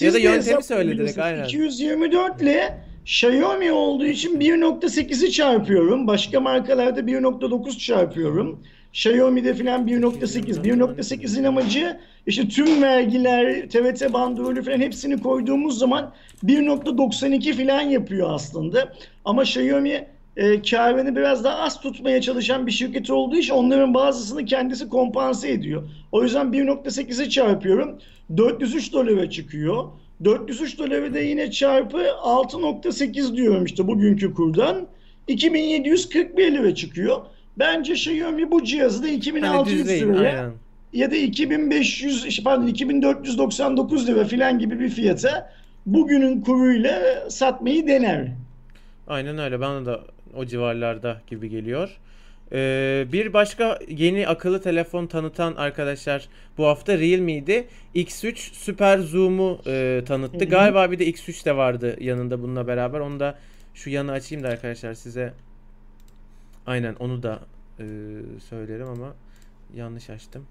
[0.00, 1.44] ya da yöntemi söyle direkt aynen.
[1.44, 6.06] 224 ile Xiaomi olduğu için 1.8'i çarpıyorum.
[6.06, 8.62] Başka markalarda 1.9 çarpıyorum.
[8.92, 10.62] Xiaomi'de filan 1.8.
[10.62, 16.12] 1.8'in amacı işte tüm vergiler, TVT bandrolü falan hepsini koyduğumuz zaman
[16.44, 18.92] 1.92 filan yapıyor aslında.
[19.24, 24.44] Ama Xiaomi e, karını biraz daha az tutmaya çalışan bir şirket olduğu için onların bazısını
[24.44, 25.82] kendisi kompanse ediyor.
[26.12, 27.98] O yüzden 1.8'e çarpıyorum.
[28.36, 29.84] 403 dolara çıkıyor.
[30.24, 34.86] 403 doları da yine çarpı 6.8 diyorum işte bugünkü kurdan.
[35.28, 37.20] 2741 lira çıkıyor.
[37.60, 40.50] Bence Xiaomi bu cihazı da 2600 hani liraya
[40.92, 45.52] ya da 2500 pardon 2499 lira filan gibi bir fiyata
[45.86, 48.28] bugünün kuruyla satmayı dener.
[49.08, 49.60] Aynen öyle.
[49.60, 50.00] Bana da
[50.36, 51.98] o civarlarda gibi geliyor.
[52.52, 57.68] Ee, bir başka yeni akıllı telefon tanıtan arkadaşlar bu hafta Realme'ydi.
[57.94, 60.38] X3 Super Zoom'u e, tanıttı.
[60.38, 60.48] Hı-hı.
[60.48, 63.00] Galiba bir de X3 de vardı yanında bununla beraber.
[63.00, 63.38] Onu da
[63.74, 65.32] şu yanı açayım da arkadaşlar size
[66.66, 67.40] Aynen onu da
[67.78, 67.84] e,
[68.48, 69.14] söylerim ama
[69.74, 70.46] yanlış açtım.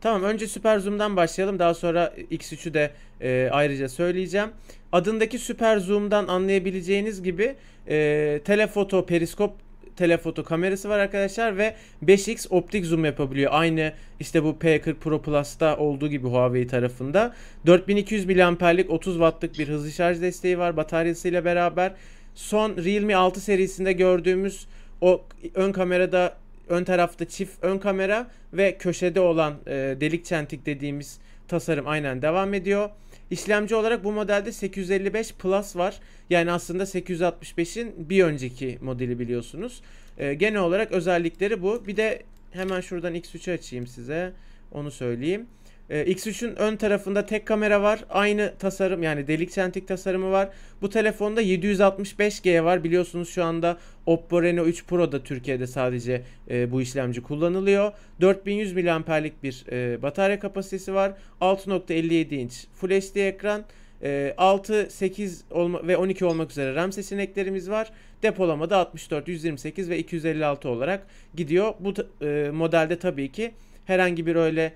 [0.00, 1.58] Tamam önce Süper Zoom'dan başlayalım.
[1.58, 4.48] Daha sonra X3'ü de e, ayrıca söyleyeceğim.
[4.92, 7.56] Adındaki Süper Zoom'dan anlayabileceğiniz gibi
[7.88, 9.52] e, telefoto, periskop
[10.00, 13.50] telefoto kamerası var arkadaşlar ve 5x optik zoom yapabiliyor.
[13.54, 17.34] Aynı işte bu P40 Pro Plus'ta olduğu gibi Huawei tarafında.
[17.66, 21.92] 4200 mAh'lik 30 wattlık bir hızlı şarj desteği var bataryasıyla beraber.
[22.34, 24.66] Son Realme 6 serisinde gördüğümüz
[25.00, 26.36] o ön kamerada
[26.68, 32.54] ön tarafta çift ön kamera ve köşede olan e, delik çentik dediğimiz tasarım aynen devam
[32.54, 32.90] ediyor.
[33.30, 36.00] İşlemci olarak bu modelde 855 Plus var.
[36.30, 39.82] Yani aslında 865'in bir önceki modeli biliyorsunuz.
[40.18, 41.86] E, genel olarak özellikleri bu.
[41.86, 44.32] Bir de hemen şuradan X3'ü açayım size.
[44.72, 45.46] Onu söyleyeyim.
[45.90, 48.04] Ee, X3'ün ön tarafında tek kamera var.
[48.10, 50.48] Aynı tasarım yani delik çentik tasarımı var.
[50.82, 52.84] Bu telefonda 765G var.
[52.84, 57.92] Biliyorsunuz şu anda Oppo Reno 3 Pro'da Türkiye'de sadece e, bu işlemci kullanılıyor.
[58.20, 61.12] 4100 mAh'lik bir e, batarya kapasitesi var.
[61.40, 63.64] 6.57 inç Full HD ekran.
[64.02, 67.92] E, 6, 8 olma, ve 12 olmak üzere RAM seçeneklerimiz var.
[68.22, 71.74] Depolamada 64, 128 ve 256 olarak gidiyor.
[71.80, 74.72] Bu e, modelde tabii ki herhangi bir öyle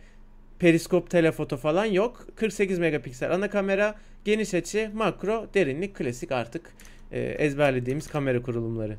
[0.59, 2.27] periskop telefoto falan yok.
[2.37, 6.75] 48 megapiksel ana kamera, geniş açı, makro, derinlik, klasik artık
[7.13, 8.97] e, ezberlediğimiz kamera kurulumları.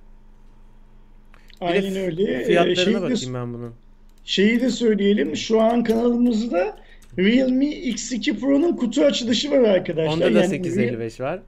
[1.62, 2.44] Aynen öyle.
[2.44, 3.74] Fiyatlarına şeyi bakayım de, ben bunun.
[4.26, 5.36] Şeyi de söyleyelim.
[5.36, 6.78] Şu an kanalımızda
[7.20, 10.14] Realme X2 Pro'nun kutu açılışı var arkadaşlar.
[10.14, 11.40] Onda da yani 855 var.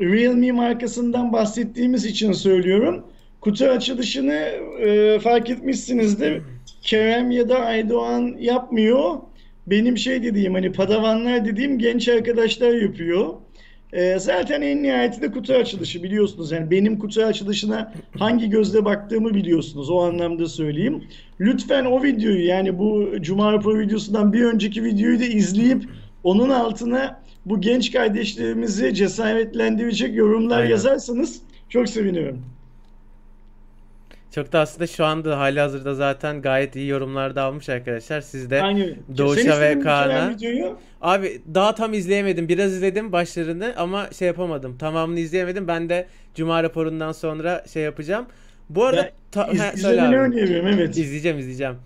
[0.00, 3.04] Realme markasından bahsettiğimiz için söylüyorum.
[3.40, 4.32] Kutu açılışını
[4.80, 6.42] e, fark etmişsinizdir.
[6.82, 9.14] Kerem ya da Aydoğan yapmıyor
[9.66, 13.34] benim şey dediğim hani padavanlar dediğim genç arkadaşlar yapıyor.
[13.92, 16.52] E, zaten en nihayetinde kutu açılışı biliyorsunuz.
[16.52, 19.90] Yani benim kutu açılışına hangi gözle baktığımı biliyorsunuz.
[19.90, 21.04] O anlamda söyleyeyim.
[21.40, 25.84] Lütfen o videoyu yani bu Cuma Rapor videosundan bir önceki videoyu da izleyip
[26.24, 30.70] onun altına bu genç kardeşlerimizi cesaretlendirecek yorumlar Aynen.
[30.70, 32.42] yazarsanız çok sevinirim.
[34.34, 38.20] Çok da aslında şu anda hali hazırda zaten gayet iyi yorumlar da almış arkadaşlar.
[38.20, 38.96] Siz de Aynen.
[39.18, 40.36] Doğuş'a ve Kaan'a.
[41.00, 42.48] Abi daha tam izleyemedim.
[42.48, 44.78] Biraz izledim başlarını ama şey yapamadım.
[44.78, 45.68] Tamamını izleyemedim.
[45.68, 48.26] Ben de Cuma raporundan sonra şey yapacağım.
[48.70, 50.40] Bu arada ta- iz, ha, izlemeni
[50.74, 50.96] evet.
[50.96, 51.76] İzleyeceğim izleyeceğim.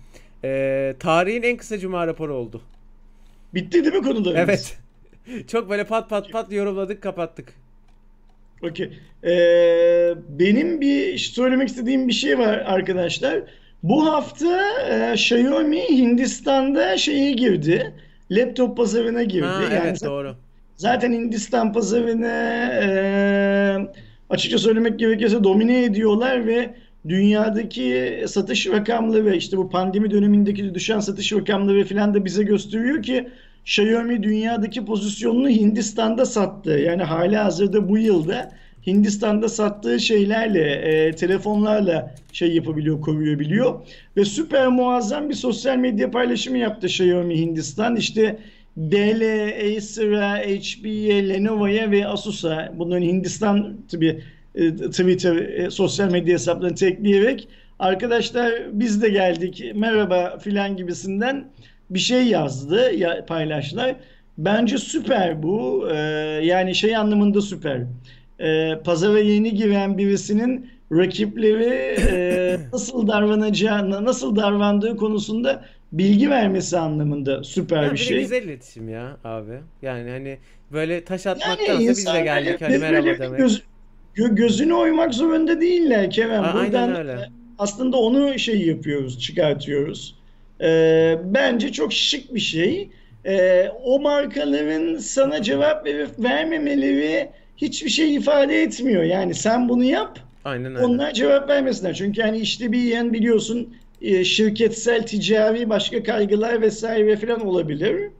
[0.43, 2.61] Ee, tarihin en kısa Cuma raporu oldu.
[3.53, 4.35] Bitti değil mi konularımız?
[4.35, 4.77] Evet.
[5.47, 7.53] Çok böyle pat pat pat yorumladık kapattık.
[8.63, 8.91] Okey.
[9.23, 13.41] Ee, benim bir söylemek istediğim bir şey var arkadaşlar.
[13.83, 17.93] Bu hafta e, Xiaomi Hindistan'da şeye girdi.
[18.31, 19.45] Laptop pazarına girdi.
[19.45, 20.35] Ha, yani evet doğru.
[20.75, 22.27] Zaten Hindistan pazarını
[22.83, 22.87] e,
[24.29, 26.73] açıkça söylemek gerekirse domine ediyorlar ve
[27.07, 33.03] dünyadaki satış rakamları ve işte bu pandemi dönemindeki düşen satış rakamları falan da bize gösteriyor
[33.03, 33.29] ki
[33.67, 36.71] Xiaomi dünyadaki pozisyonunu Hindistan'da sattı.
[36.71, 38.51] Yani hali hazırda bu yılda
[38.87, 43.79] Hindistan'da sattığı şeylerle, e, telefonlarla şey yapabiliyor, koruyabiliyor.
[44.17, 47.95] Ve süper muazzam bir sosyal medya paylaşımı yaptı Xiaomi Hindistan.
[47.95, 48.39] İşte
[48.77, 49.21] Dell,
[49.77, 54.21] Acer'a, HP'ye, Lenovo'ya ve Asus'a bunların Hindistan tabi
[54.55, 57.47] e, Twitter, e, sosyal medya hesaplarını tekleyerek
[57.79, 61.45] arkadaşlar biz de geldik merhaba filan gibisinden
[61.89, 63.95] bir şey yazdı, ya, paylaştılar.
[64.37, 65.87] Bence süper bu.
[65.91, 65.95] Ee,
[66.43, 67.81] yani şey anlamında süper.
[68.39, 77.43] Ee, pazara yeni giren birisinin rakipleri e, nasıl davranacağını, nasıl davrandığı konusunda bilgi vermesi anlamında
[77.43, 78.19] süper ya bir şey.
[78.19, 79.59] güzel iletişim ya abi.
[79.81, 80.37] Yani hani
[80.71, 83.39] böyle taş atmaktansa yani biz de geldik hani merhaba demek.
[83.39, 83.63] Göz,
[84.13, 86.43] gö, gözünü oymak zorunda değiller Kerem.
[86.43, 87.29] Aa, Buradan öyle.
[87.59, 90.16] aslında onu şey yapıyoruz, çıkartıyoruz.
[90.61, 92.89] E, bence çok şık bir şey.
[93.25, 99.03] E, o markaların sana cevap verip vermemeleri hiçbir şey ifade etmiyor.
[99.03, 100.19] Yani sen bunu yap.
[100.45, 100.85] Aynen öyle.
[100.85, 101.93] Onlar cevap vermesinler.
[101.93, 108.11] Çünkü yani işte bir yiyen biliyorsun e, şirketsel, ticari başka kaygılar vesaire falan olabilir.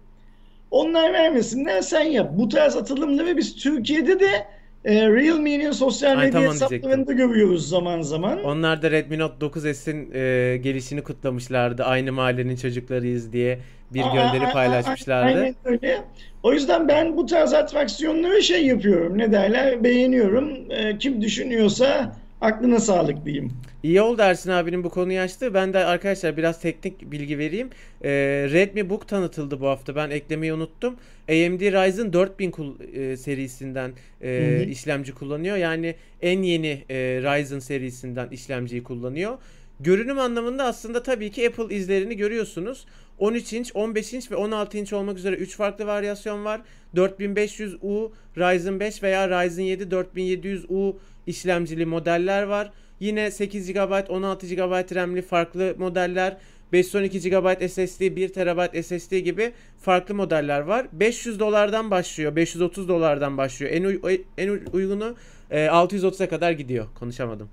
[0.71, 2.31] Onlar vermesinler sen yap.
[2.33, 4.45] Bu tarz atılımları biz Türkiye'de de
[4.87, 8.43] e, Realme'nin sosyal medya hesaplarında görüyoruz zaman zaman.
[8.43, 11.83] Onlar da Redmi Note 9S'in e, gelişini kutlamışlardı.
[11.83, 13.59] Aynı mahallenin çocuklarıyız diye
[13.93, 15.39] bir gönderi paylaşmışlardı.
[15.39, 16.03] Aynen öyle.
[16.43, 19.17] O yüzden ben bu tarz atraksiyonları şey yapıyorum.
[19.17, 19.83] Ne derler?
[19.83, 20.71] Beğeniyorum.
[20.71, 23.51] E, kim düşünüyorsa aklına sağlık diyeyim.
[23.83, 25.53] İyi oldu Ersin abinin bu konuyu açtı.
[25.53, 27.69] Ben de arkadaşlar biraz teknik bilgi vereyim.
[28.03, 28.09] Ee,
[28.51, 29.95] Redmi Book tanıtıldı bu hafta.
[29.95, 30.93] Ben eklemeyi unuttum.
[31.29, 32.53] AMD Ryzen 4000
[32.93, 35.57] e, serisinden e, işlemci kullanıyor.
[35.57, 39.37] Yani en yeni e, Ryzen serisinden işlemciyi kullanıyor.
[39.79, 42.85] Görünüm anlamında aslında tabii ki Apple izlerini görüyorsunuz.
[43.17, 46.61] 13 inç, 15 inç ve 16 inç olmak üzere 3 farklı varyasyon var.
[46.95, 50.95] 4500U, Ryzen 5 veya Ryzen 7 4700U
[51.27, 52.71] işlemcili modeller var.
[52.99, 56.37] Yine 8 GB, 16 GB RAM'li farklı modeller,
[56.73, 60.87] 512 GB SSD, 1 TB SSD gibi farklı modeller var.
[60.93, 63.71] 500 dolardan başlıyor, 530 dolardan başlıyor.
[63.71, 65.15] En, uy- en uygunu
[65.51, 66.87] e, 630'a kadar gidiyor.
[66.95, 67.49] Konuşamadım.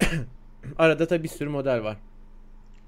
[0.78, 1.96] Arada tabi bir sürü model var.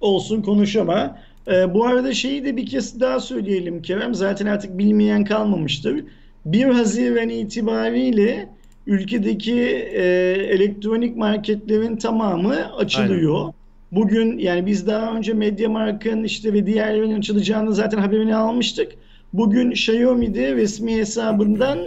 [0.01, 1.19] Olsun konuşama.
[1.49, 4.15] Ee, bu arada şeyi de bir kez daha söyleyelim Kerem.
[4.15, 6.05] Zaten artık bilmeyen kalmamıştır.
[6.45, 8.49] 1 Haziran itibariyle
[8.87, 9.61] ülkedeki
[9.95, 10.03] e,
[10.51, 13.53] elektronik marketlerin tamamı açılıyor.
[13.93, 18.93] Bugün yani biz daha önce MediaMarkt'ın işte ve diğerlerinin açılacağını zaten haberini almıştık.
[19.33, 21.79] Bugün Xiaomi'de resmi hesabından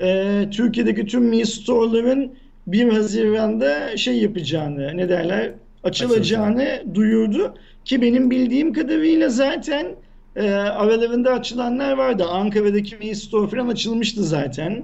[0.00, 2.32] e, Türkiye'deki tüm Mi Store'ların
[2.66, 5.52] 1 Haziran'da şey yapacağını ne derler
[5.84, 6.94] açılacağını Açılacak.
[6.94, 7.54] duyurdu.
[7.84, 9.86] Ki benim bildiğim kadarıyla zaten
[10.36, 12.24] e, aralarında açılanlar vardı.
[12.30, 14.82] Ankara'daki Mi Store falan açılmıştı zaten.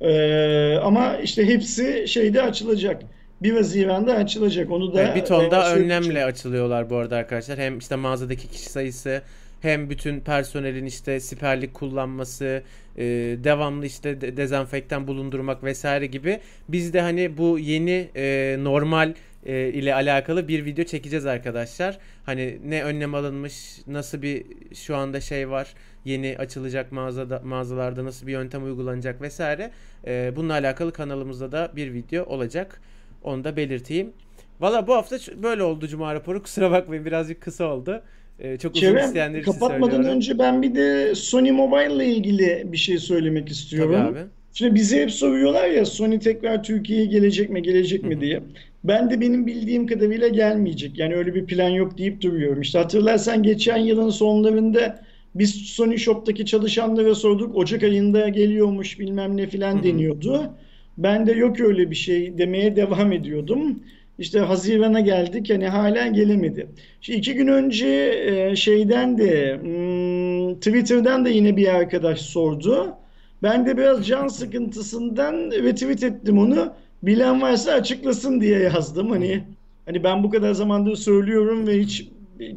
[0.00, 3.02] E, ama işte hepsi şeyde açılacak.
[3.42, 4.70] 1 Haziran'da açılacak.
[4.70, 7.58] Onu da evet, bir ton da önlemle açılıyorlar bu arada arkadaşlar.
[7.58, 9.22] Hem işte mağazadaki kişi sayısı
[9.60, 12.62] hem bütün personelin işte siperlik kullanması,
[12.96, 13.04] e,
[13.44, 19.14] devamlı işte de, dezenfektan bulundurmak vesaire gibi biz de hani bu yeni e, normal
[19.46, 21.98] e, ile alakalı bir video çekeceğiz arkadaşlar.
[22.26, 25.74] Hani ne önlem alınmış, nasıl bir şu anda şey var,
[26.04, 29.70] yeni açılacak mağazada mağazalarda nasıl bir yöntem uygulanacak vesaire.
[30.06, 32.80] E, bununla alakalı kanalımızda da bir video olacak.
[33.22, 34.12] Onu da belirteyim.
[34.60, 36.42] Valla bu hafta böyle oldu Cuma raporu.
[36.42, 38.02] Kusura bakmayın birazcık kısa oldu.
[38.40, 42.62] Ee, çok uzun Kerem, isteyenler için kapatmadan önce ben bir de Sony Mobile ile ilgili
[42.72, 43.92] bir şey söylemek istiyorum.
[43.92, 44.26] Tabii abi.
[44.52, 48.42] Şimdi bizi hep soruyorlar ya Sony tekrar Türkiye'ye gelecek mi gelecek mi diye.
[48.84, 50.98] Ben de benim bildiğim kadarıyla gelmeyecek.
[50.98, 52.60] Yani öyle bir plan yok deyip duruyorum.
[52.60, 57.56] İşte hatırlarsan geçen yılın sonlarında biz Sony Shop'taki çalışanlara sorduk.
[57.56, 60.50] Ocak ayında geliyormuş bilmem ne filan deniyordu.
[60.98, 63.82] Ben de yok öyle bir şey demeye devam ediyordum.
[64.18, 66.66] İşte Haziran'a geldik hani hala gelemedi.
[67.00, 67.88] Şimdi iki gün önce
[68.26, 72.94] e, şeyden de hmm, Twitter'dan da yine bir arkadaş sordu.
[73.42, 76.72] Ben de biraz can sıkıntısından retweet ettim onu.
[77.02, 79.10] Bilen varsa açıklasın diye yazdım.
[79.10, 79.44] Hani
[79.86, 82.08] hani ben bu kadar zamandır söylüyorum ve hiç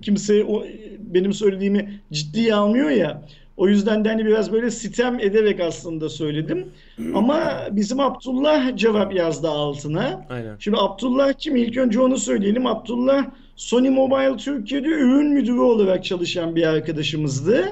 [0.01, 0.63] kimse o,
[0.99, 3.21] benim söylediğimi ciddiye almıyor ya.
[3.57, 6.67] O yüzden de hani biraz böyle sitem ederek aslında söyledim.
[7.15, 10.25] Ama bizim Abdullah cevap yazdı altına.
[10.29, 10.55] Aynen.
[10.59, 11.55] Şimdi Abdullah kim?
[11.55, 12.65] İlk önce onu söyleyelim.
[12.65, 13.25] Abdullah
[13.55, 17.65] Sony Mobile Türkiye'de ürün müdürü olarak çalışan bir arkadaşımızdı.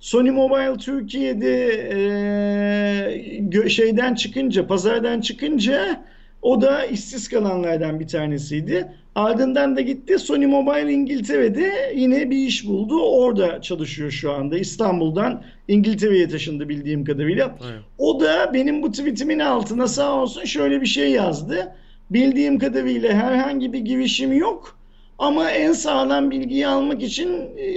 [0.00, 1.66] Sony Mobile Türkiye'de
[3.64, 6.04] e, şeyden çıkınca, pazardan çıkınca
[6.42, 8.92] o da işsiz kalanlardan bir tanesiydi.
[9.14, 13.00] Ardından da gitti Sony Mobile İngiltere'de yine bir iş buldu.
[13.02, 14.58] Orada çalışıyor şu anda.
[14.58, 17.56] İstanbul'dan İngiltere'ye taşındı bildiğim kadarıyla.
[17.64, 17.80] Evet.
[17.98, 21.72] O da benim bu tweetimin altına sağ olsun şöyle bir şey yazdı.
[22.10, 24.78] Bildiğim kadarıyla herhangi bir girişim yok.
[25.18, 27.30] Ama en sağlam bilgiyi almak için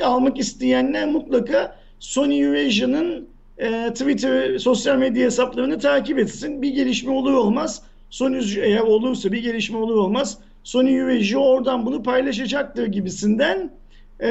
[0.03, 6.61] almak isteyenler mutlaka Sony Eurasia'nın e, Twitter sosyal medya hesaplarını takip etsin.
[6.61, 7.81] Bir gelişme olur olmaz.
[8.09, 13.71] Sony eğer olursa bir gelişme olur olmaz Sony UVJ oradan bunu paylaşacaktır gibisinden
[14.21, 14.29] e,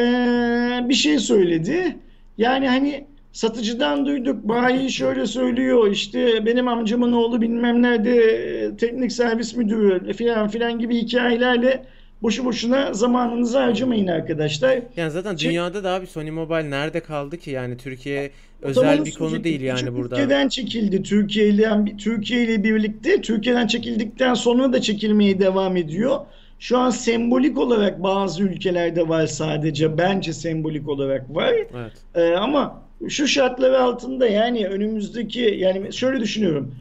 [0.88, 1.96] bir şey söyledi.
[2.38, 9.12] Yani hani satıcıdan duyduk bayi şöyle söylüyor işte benim amcamın oğlu bilmem nerede e, teknik
[9.12, 11.84] servis müdürü filan filan gibi hikayelerle
[12.22, 14.78] boşu boşuna zamanınızı harcamayın arkadaşlar.
[14.96, 15.50] Yani zaten Çek...
[15.50, 18.30] dünyada da abi Sony Mobile nerede kaldı ki yani Türkiye
[18.62, 20.16] özel bir konu değil yani burada.
[20.16, 21.02] Türkiye'den çekildi.
[21.02, 26.20] Türkiye ile Türkiye ile birlikte Türkiye'den çekildikten sonra da çekilmeye devam ediyor.
[26.60, 29.98] Şu an sembolik olarak bazı ülkelerde var sadece.
[29.98, 31.54] Bence sembolik olarak var.
[31.74, 31.92] Evet.
[32.14, 36.74] Ee, ama şu şartlar altında yani önümüzdeki yani şöyle düşünüyorum.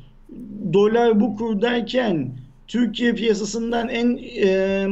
[0.73, 2.29] Dolar bu kurdayken
[2.67, 4.85] Türkiye piyasasından en e,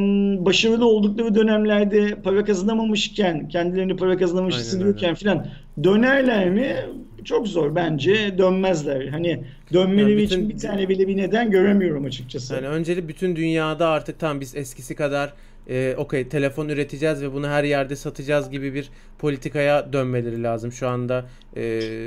[0.45, 5.47] başarılı oldukları dönemlerde para kazanamamışken, kendilerini para kazanamamış hissediyorken filan
[5.83, 6.75] dönerler mi?
[7.23, 9.07] Çok zor bence dönmezler.
[9.07, 12.53] Hani dönmeleri yani bütün, için bir tane bile bir neden göremiyorum açıkçası.
[12.53, 15.33] Yani önceli bütün dünyada artık tam biz eskisi kadar
[15.69, 20.71] e, okey telefon üreteceğiz ve bunu her yerde satacağız gibi bir politikaya dönmeleri lazım.
[20.71, 21.25] Şu anda
[21.55, 21.61] e,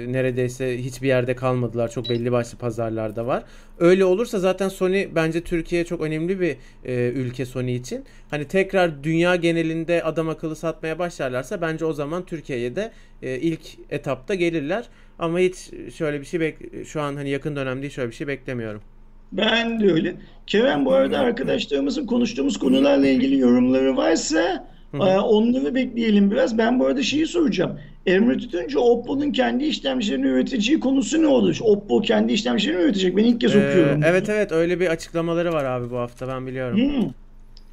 [0.08, 1.90] neredeyse hiçbir yerde kalmadılar.
[1.90, 3.44] Çok belli başlı pazarlarda var.
[3.78, 8.04] Öyle olursa zaten Sony bence Türkiye çok önemli bir e, ülke Sony için.
[8.30, 12.92] Hani tekrar dünya genelinde adam akıllı satmaya başlarlarsa bence o zaman Türkiye'ye de
[13.22, 14.88] e, ilk etapta gelirler.
[15.18, 18.82] Ama hiç şöyle bir şey bek şu an hani yakın dönemde şöyle bir şey beklemiyorum.
[19.32, 20.14] Ben de öyle.
[20.46, 25.22] Kerem bu arada arkadaşlarımızın konuştuğumuz konularla ilgili yorumları varsa Hı hı.
[25.22, 26.58] onları bekleyelim biraz.
[26.58, 27.78] Ben bu arada şeyi soracağım.
[28.06, 31.58] Emre Tütüncü Oppo'nun kendi işlemcilerini üreteceği konusu ne olur?
[31.60, 33.16] Oppo kendi işlemcilerini üretecek.
[33.16, 34.02] Ben ilk kez ee, okuyorum.
[34.04, 36.80] Evet evet öyle bir açıklamaları var abi bu hafta ben biliyorum.
[36.80, 37.08] Hı.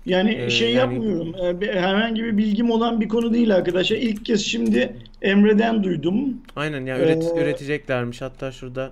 [0.05, 0.93] Yani ee, şey yani...
[0.93, 1.33] yapmıyorum.
[1.61, 3.97] Herhangi bir bilgim olan bir konu değil arkadaşlar.
[3.97, 6.37] İlk kez şimdi Emre'den duydum.
[6.55, 7.41] Aynen ya üret, ee...
[7.41, 8.91] üreteceklermiş hatta şurada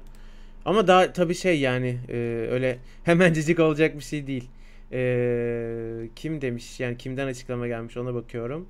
[0.65, 2.15] ama daha tabii şey yani e,
[2.51, 4.49] öyle hemencecik olacak bir şey değil.
[4.91, 8.67] E, kim demiş yani kimden açıklama gelmiş ona bakıyorum.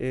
[0.00, 0.06] E,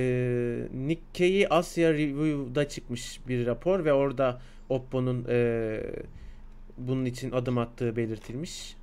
[0.88, 5.78] Nikkei Asya Review'da çıkmış bir rapor ve orada Oppo'nun e,
[6.78, 8.76] bunun için adım attığı belirtilmiş.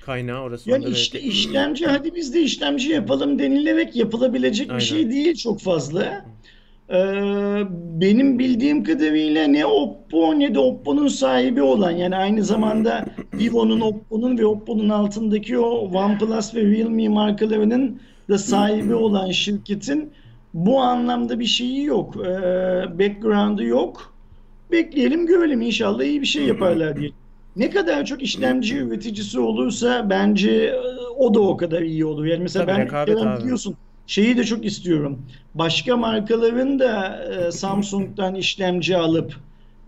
[0.00, 0.70] kaynağı orası.
[0.70, 4.80] Yani işte belki- işlemci hadi biz de işlemci yapalım denilerek yapılabilecek Aynen.
[4.80, 6.24] bir şey değil çok fazla.
[6.92, 7.62] Ee,
[8.00, 14.38] benim bildiğim kadarıyla ne Oppo ne de Oppo'nun sahibi olan yani aynı zamanda Vivo'nun, Oppo'nun
[14.38, 20.12] ve Oppo'nun altındaki o OnePlus ve Realme markalarının da sahibi olan şirketin
[20.54, 22.16] bu anlamda bir şeyi yok.
[22.16, 24.14] Ee, background'ı yok.
[24.72, 27.10] Bekleyelim görelim inşallah iyi bir şey yaparlar diye.
[27.56, 30.74] Ne kadar çok işlemci üreticisi olursa bence e,
[31.18, 32.24] o da o kadar iyi olur.
[32.24, 33.56] Yani mesela Tabii, ben Kerem abi.
[34.10, 35.18] Şeyi de çok istiyorum.
[35.54, 39.34] Başka markaların da e, Samsung'dan işlemci alıp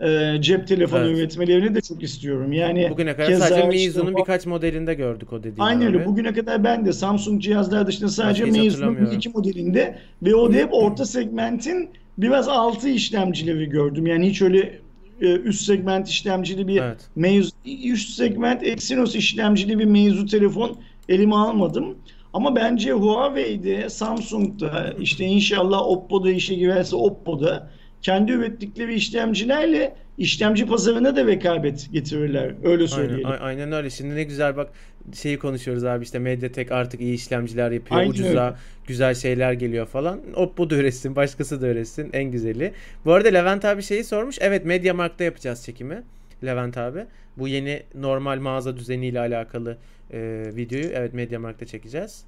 [0.01, 1.17] e, cep telefonu Evet.
[1.17, 2.53] üretmelerini de çok istiyorum.
[2.53, 6.05] Yani Bugüne kadar keza sadece işte Meizu'nun o- birkaç modelinde gördük o dediğin Aynen öyle.
[6.05, 9.11] Bugüne kadar ben de Samsung cihazlar dışında sadece Meizu'nun.
[9.11, 14.05] 2 modelinde ve o da hep orta segmentin biraz altı işlemcileri gördüm.
[14.07, 14.79] Yani hiç öyle
[15.21, 17.09] e, üst segment işlemcili bir Evet.
[17.15, 20.77] Meizu, üst segment Exynos işlemcili bir Meizu telefon
[21.09, 21.95] elime almadım.
[22.33, 27.69] Ama bence Huawei'de, Samsung'da, işte inşallah Oppo'da işe girerse Oppo'da
[28.01, 32.53] kendi ürettikleri işlemcilerle işlemci pazarına da rekabet getirirler.
[32.63, 33.25] Öyle Aynen, söyleyelim.
[33.27, 33.89] a- aynen öyle.
[33.89, 34.69] Şimdi ne güzel bak
[35.13, 37.99] şeyi konuşuyoruz abi işte MediaTek artık iyi işlemciler yapıyor.
[37.99, 38.55] Aynen Ucuza öyle.
[38.87, 40.19] güzel şeyler geliyor falan.
[40.35, 42.09] Oppo da üretsin, başkası da üretsin.
[42.13, 42.73] En güzeli.
[43.05, 44.37] Bu arada Levent abi şeyi sormuş.
[44.41, 46.03] Evet MediaMarkt'ta yapacağız çekimi.
[46.45, 46.99] Levent abi.
[47.37, 49.77] Bu yeni normal mağaza düzeniyle alakalı
[50.13, 52.25] e, videoyu evet MediaMarkt'ta çekeceğiz.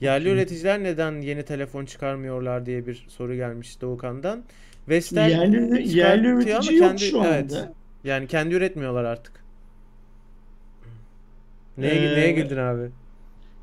[0.00, 4.44] Yerli üreticiler neden yeni telefon çıkarmıyorlar diye bir soru gelmiş Doğukan'dan.
[4.88, 7.34] Vestel Yerli, yerli üretici yok kendi- şu anda.
[7.34, 7.68] evet.
[8.04, 9.44] Yani kendi üretmiyorlar artık.
[11.78, 12.90] Neye, Ee, neye güldün abi?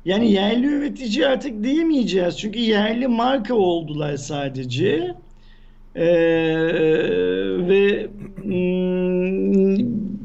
[0.04, 2.38] Yani yerli üretici artık diyemeyeceğiz.
[2.38, 5.14] Çünkü yerli marka oldular sadece.
[5.94, 6.06] Ee,
[7.68, 8.06] ve
[8.44, 10.15] mm,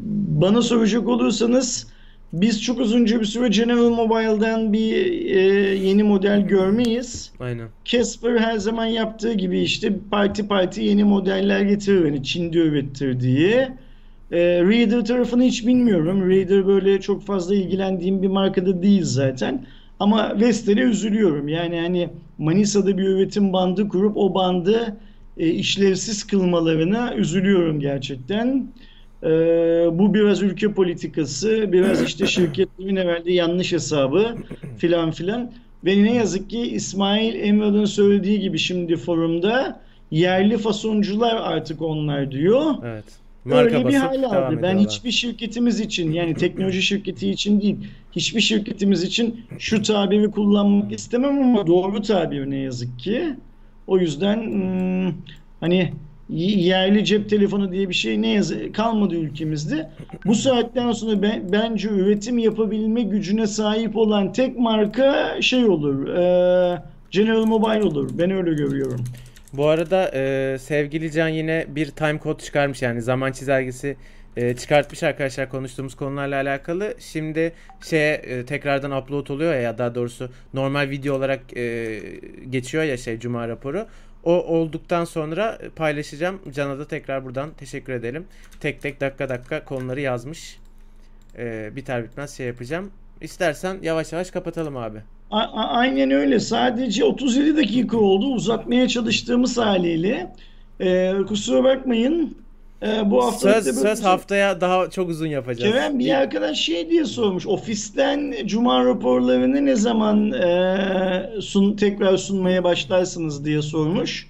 [0.41, 1.87] bana soracak olursanız
[2.33, 5.39] biz çok uzunca bir süre General Mobile'dan bir e,
[5.75, 7.31] yeni model görmeyiz.
[7.39, 7.67] Aynen.
[7.85, 12.05] Casper her zaman yaptığı gibi işte parti parti yeni modeller getirir.
[12.05, 13.67] Hani Çin'de ürettirdiği.
[14.31, 16.29] Ee, Reader tarafını hiç bilmiyorum.
[16.29, 19.65] Reader böyle çok fazla ilgilendiğim bir markada değil zaten.
[19.99, 21.47] Ama Vestel'e üzülüyorum.
[21.47, 24.97] Yani hani Manisa'da bir üretim bandı kurup o bandı
[25.37, 28.67] e, işlevsiz kılmalarına üzülüyorum gerçekten.
[29.23, 29.27] Ee,
[29.91, 34.35] bu biraz ülke politikası, biraz işte şirketlerin evvelde yanlış hesabı
[34.77, 35.51] filan filan.
[35.85, 42.75] Ve ne yazık ki İsmail Emre'nin söylediği gibi şimdi forumda yerli fasoncular artık onlar diyor.
[42.85, 43.05] Evet.
[43.45, 44.59] Marka Öyle bir hal aldı.
[44.61, 47.77] Ben hiçbir şirketimiz için yani teknoloji şirketi için değil,
[48.11, 53.35] hiçbir şirketimiz için şu tabiri kullanmak istemem ama doğru tabir ne yazık ki.
[53.87, 55.13] O yüzden hmm,
[55.59, 55.93] hani
[56.39, 59.89] yerli cep telefonu diye bir şey ne yazık kalmadı ülkemizde.
[60.25, 66.07] Bu saatten sonra ben, bence üretim yapabilme gücüne sahip olan tek marka şey olur.
[66.07, 68.09] eee, General Mobile olur.
[68.13, 69.03] Ben öyle görüyorum.
[69.53, 73.97] Bu arada e, sevgili Can yine bir time code çıkarmış yani zaman çizelgesi
[74.37, 76.93] e, çıkartmış arkadaşlar konuştuğumuz konularla alakalı.
[76.99, 81.99] Şimdi şeye e, tekrardan upload oluyor ya daha doğrusu normal video olarak e,
[82.49, 83.85] geçiyor ya şey Cuma raporu.
[84.23, 86.39] O olduktan sonra paylaşacağım.
[86.53, 88.25] Can'a da tekrar buradan teşekkür edelim.
[88.59, 90.57] Tek tek dakika dakika konuları yazmış.
[91.37, 92.91] E, biter bitmez şey yapacağım.
[93.21, 94.97] İstersen yavaş yavaş kapatalım abi.
[95.31, 96.39] A- a- aynen öyle.
[96.39, 100.33] Sadece 37 dakika oldu uzatmaya çalıştığımız haliyle.
[100.81, 102.37] Ee, kusura bakmayın.
[102.83, 105.73] Ee, bu hafta Söz söz haftaya daha çok uzun yapacağız.
[105.73, 107.47] Kerem bir arkadaş şey diye sormuş.
[107.47, 114.27] Ofisten cuma raporlarını ne zaman e, sun tekrar sunmaya başlarsınız diye sormuş.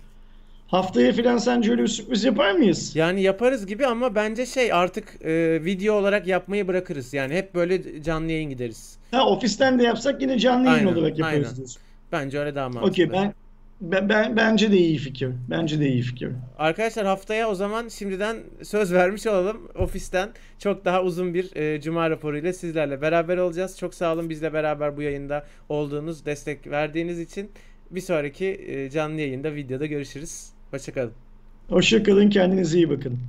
[0.67, 2.95] Haftaya filan sence öyle bir sürpriz yapar mıyız?
[2.95, 7.13] Yani yaparız gibi ama bence şey artık e, video olarak yapmayı bırakırız.
[7.13, 8.97] Yani hep böyle canlı yayın gideriz.
[9.11, 11.55] Ha ofisten de yapsak yine canlı yayın Aynen, olarak yaparız aynen.
[11.57, 11.81] diyorsun.
[12.11, 12.89] Bence öyle daha mantıklı.
[12.89, 13.33] Okey ben,
[13.81, 15.29] ben, ben bence de iyi fikir.
[15.49, 16.29] Bence de iyi fikir.
[16.57, 19.57] Arkadaşlar haftaya o zaman şimdiden söz vermiş olalım.
[19.75, 20.29] Ofisten
[20.59, 23.77] çok daha uzun bir e, cuma raporuyla sizlerle beraber olacağız.
[23.77, 27.51] Çok sağ olun bizle beraber bu yayında olduğunuz, destek verdiğiniz için.
[27.91, 30.49] Bir sonraki e, canlı yayında, videoda görüşürüz.
[30.71, 31.11] Hoşçakalın.
[31.69, 33.19] Hoşça kalın, kendinize iyi bakın.